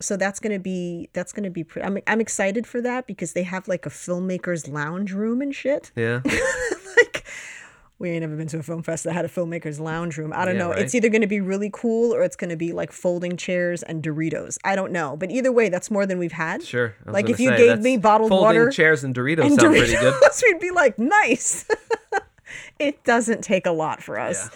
[0.00, 1.62] so that's gonna be that's gonna be.
[1.64, 5.54] Pre- I'm I'm excited for that because they have like a filmmakers lounge room and
[5.54, 5.90] shit.
[5.94, 6.20] Yeah.
[6.96, 7.17] like
[8.00, 10.32] we ain't never been to a film fest that had a filmmakers lounge room.
[10.32, 10.70] I don't Yeah, know.
[10.70, 10.78] right.
[10.82, 13.82] It's either going to be really cool or it's going to be like folding chairs
[13.82, 14.56] and Doritos.
[14.64, 15.16] I don't know.
[15.16, 16.62] But either way, that's more than we've had.
[16.62, 16.94] Sure.
[17.06, 19.92] Like, if you say, gave me bottled folding water chairs and Doritos And sound pretty
[19.94, 20.14] good.
[20.14, 21.66] Doritos, we'd be like, nice.
[22.78, 24.48] it doesn't take a lot for us.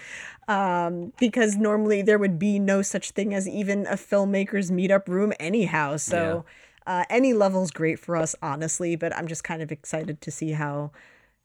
[0.48, 5.32] Um, because normally there would be no such thing as even a filmmakers meetup room
[5.40, 5.96] anyhow.
[5.96, 6.44] So
[6.86, 8.94] uh, any level's great for us, honestly.
[8.96, 10.90] But I'm just kind of excited to see how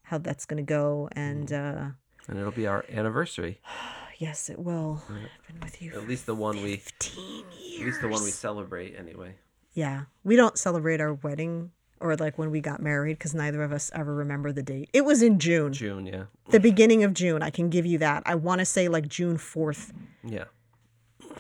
[0.08, 1.10] how that's gonna go.
[1.14, 1.86] And uh,
[2.28, 3.60] And it'll be our anniversary.
[4.18, 5.02] yes, it will.
[5.10, 7.24] I've been with you At least the one we 15
[7.62, 7.80] years.
[7.82, 9.36] at least the one we celebrate anyway.
[9.74, 13.72] Yeah, we don't celebrate our wedding or like when we got married because neither of
[13.72, 14.90] us ever remember the date.
[14.94, 16.24] It was in June, June, yeah.
[16.50, 17.42] the beginning of June.
[17.44, 18.24] I can give you that.
[18.26, 19.92] I want to say like June 4th.
[20.24, 20.46] Yeah.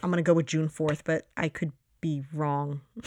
[0.03, 2.81] I'm gonna go with June 4th, but I could be wrong.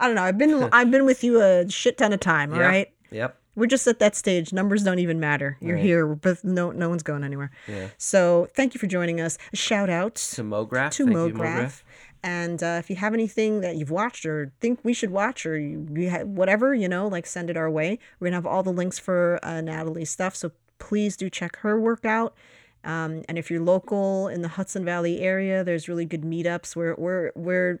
[0.00, 0.22] I don't know.
[0.24, 2.52] I've been I've been with you a shit ton of time.
[2.52, 2.66] All Yeah.
[2.66, 3.38] right, Yep.
[3.56, 4.52] We're just at that stage.
[4.52, 5.56] Numbers don't even matter.
[5.60, 5.84] You're Right.
[5.84, 7.50] here, but no, no one's going anywhere.
[7.68, 7.88] Yeah.
[7.98, 9.38] So thank you for joining us.
[9.52, 10.90] A shout out To MoGraph.
[10.92, 11.82] to Thank you, MoGraph.
[12.22, 15.58] And uh, if you have anything that you've watched or think we should watch or
[15.58, 17.98] you, you ha- whatever, you know, like send it our way.
[18.18, 21.78] We're gonna have all the links for uh, Natalie's stuff, so please do check her
[21.78, 22.34] work out.
[22.82, 26.74] Um, and if you're local in the Hudson Valley area, there's really good meetups.
[26.74, 27.80] We're we're we're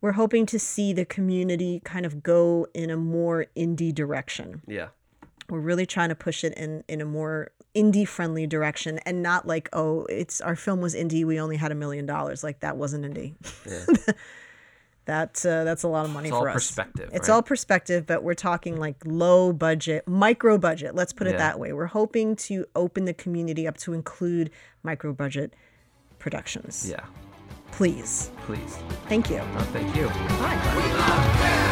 [0.00, 4.88] we're hoping to see the community kind of go in a more indie direction Yeah.
[5.48, 9.46] we're really trying to push it in in a more indie friendly direction and not
[9.46, 12.76] like oh it's our film was indie we only had a million dollars like that
[12.76, 13.34] wasn't indie
[13.66, 14.14] Yeah.
[15.06, 17.10] that uh, that's a lot of money It's for all us perspective.
[17.12, 17.34] it's right?
[17.34, 21.38] all perspective but we're talking like low budget micro budget let's put it Yeah.
[21.38, 24.50] that way we're hoping to open the community up to include
[24.82, 25.54] micro budget
[26.18, 27.04] productions Yeah.
[27.72, 28.78] Please Please.
[29.08, 30.06] thank you No, thank you.
[30.08, 31.62] bye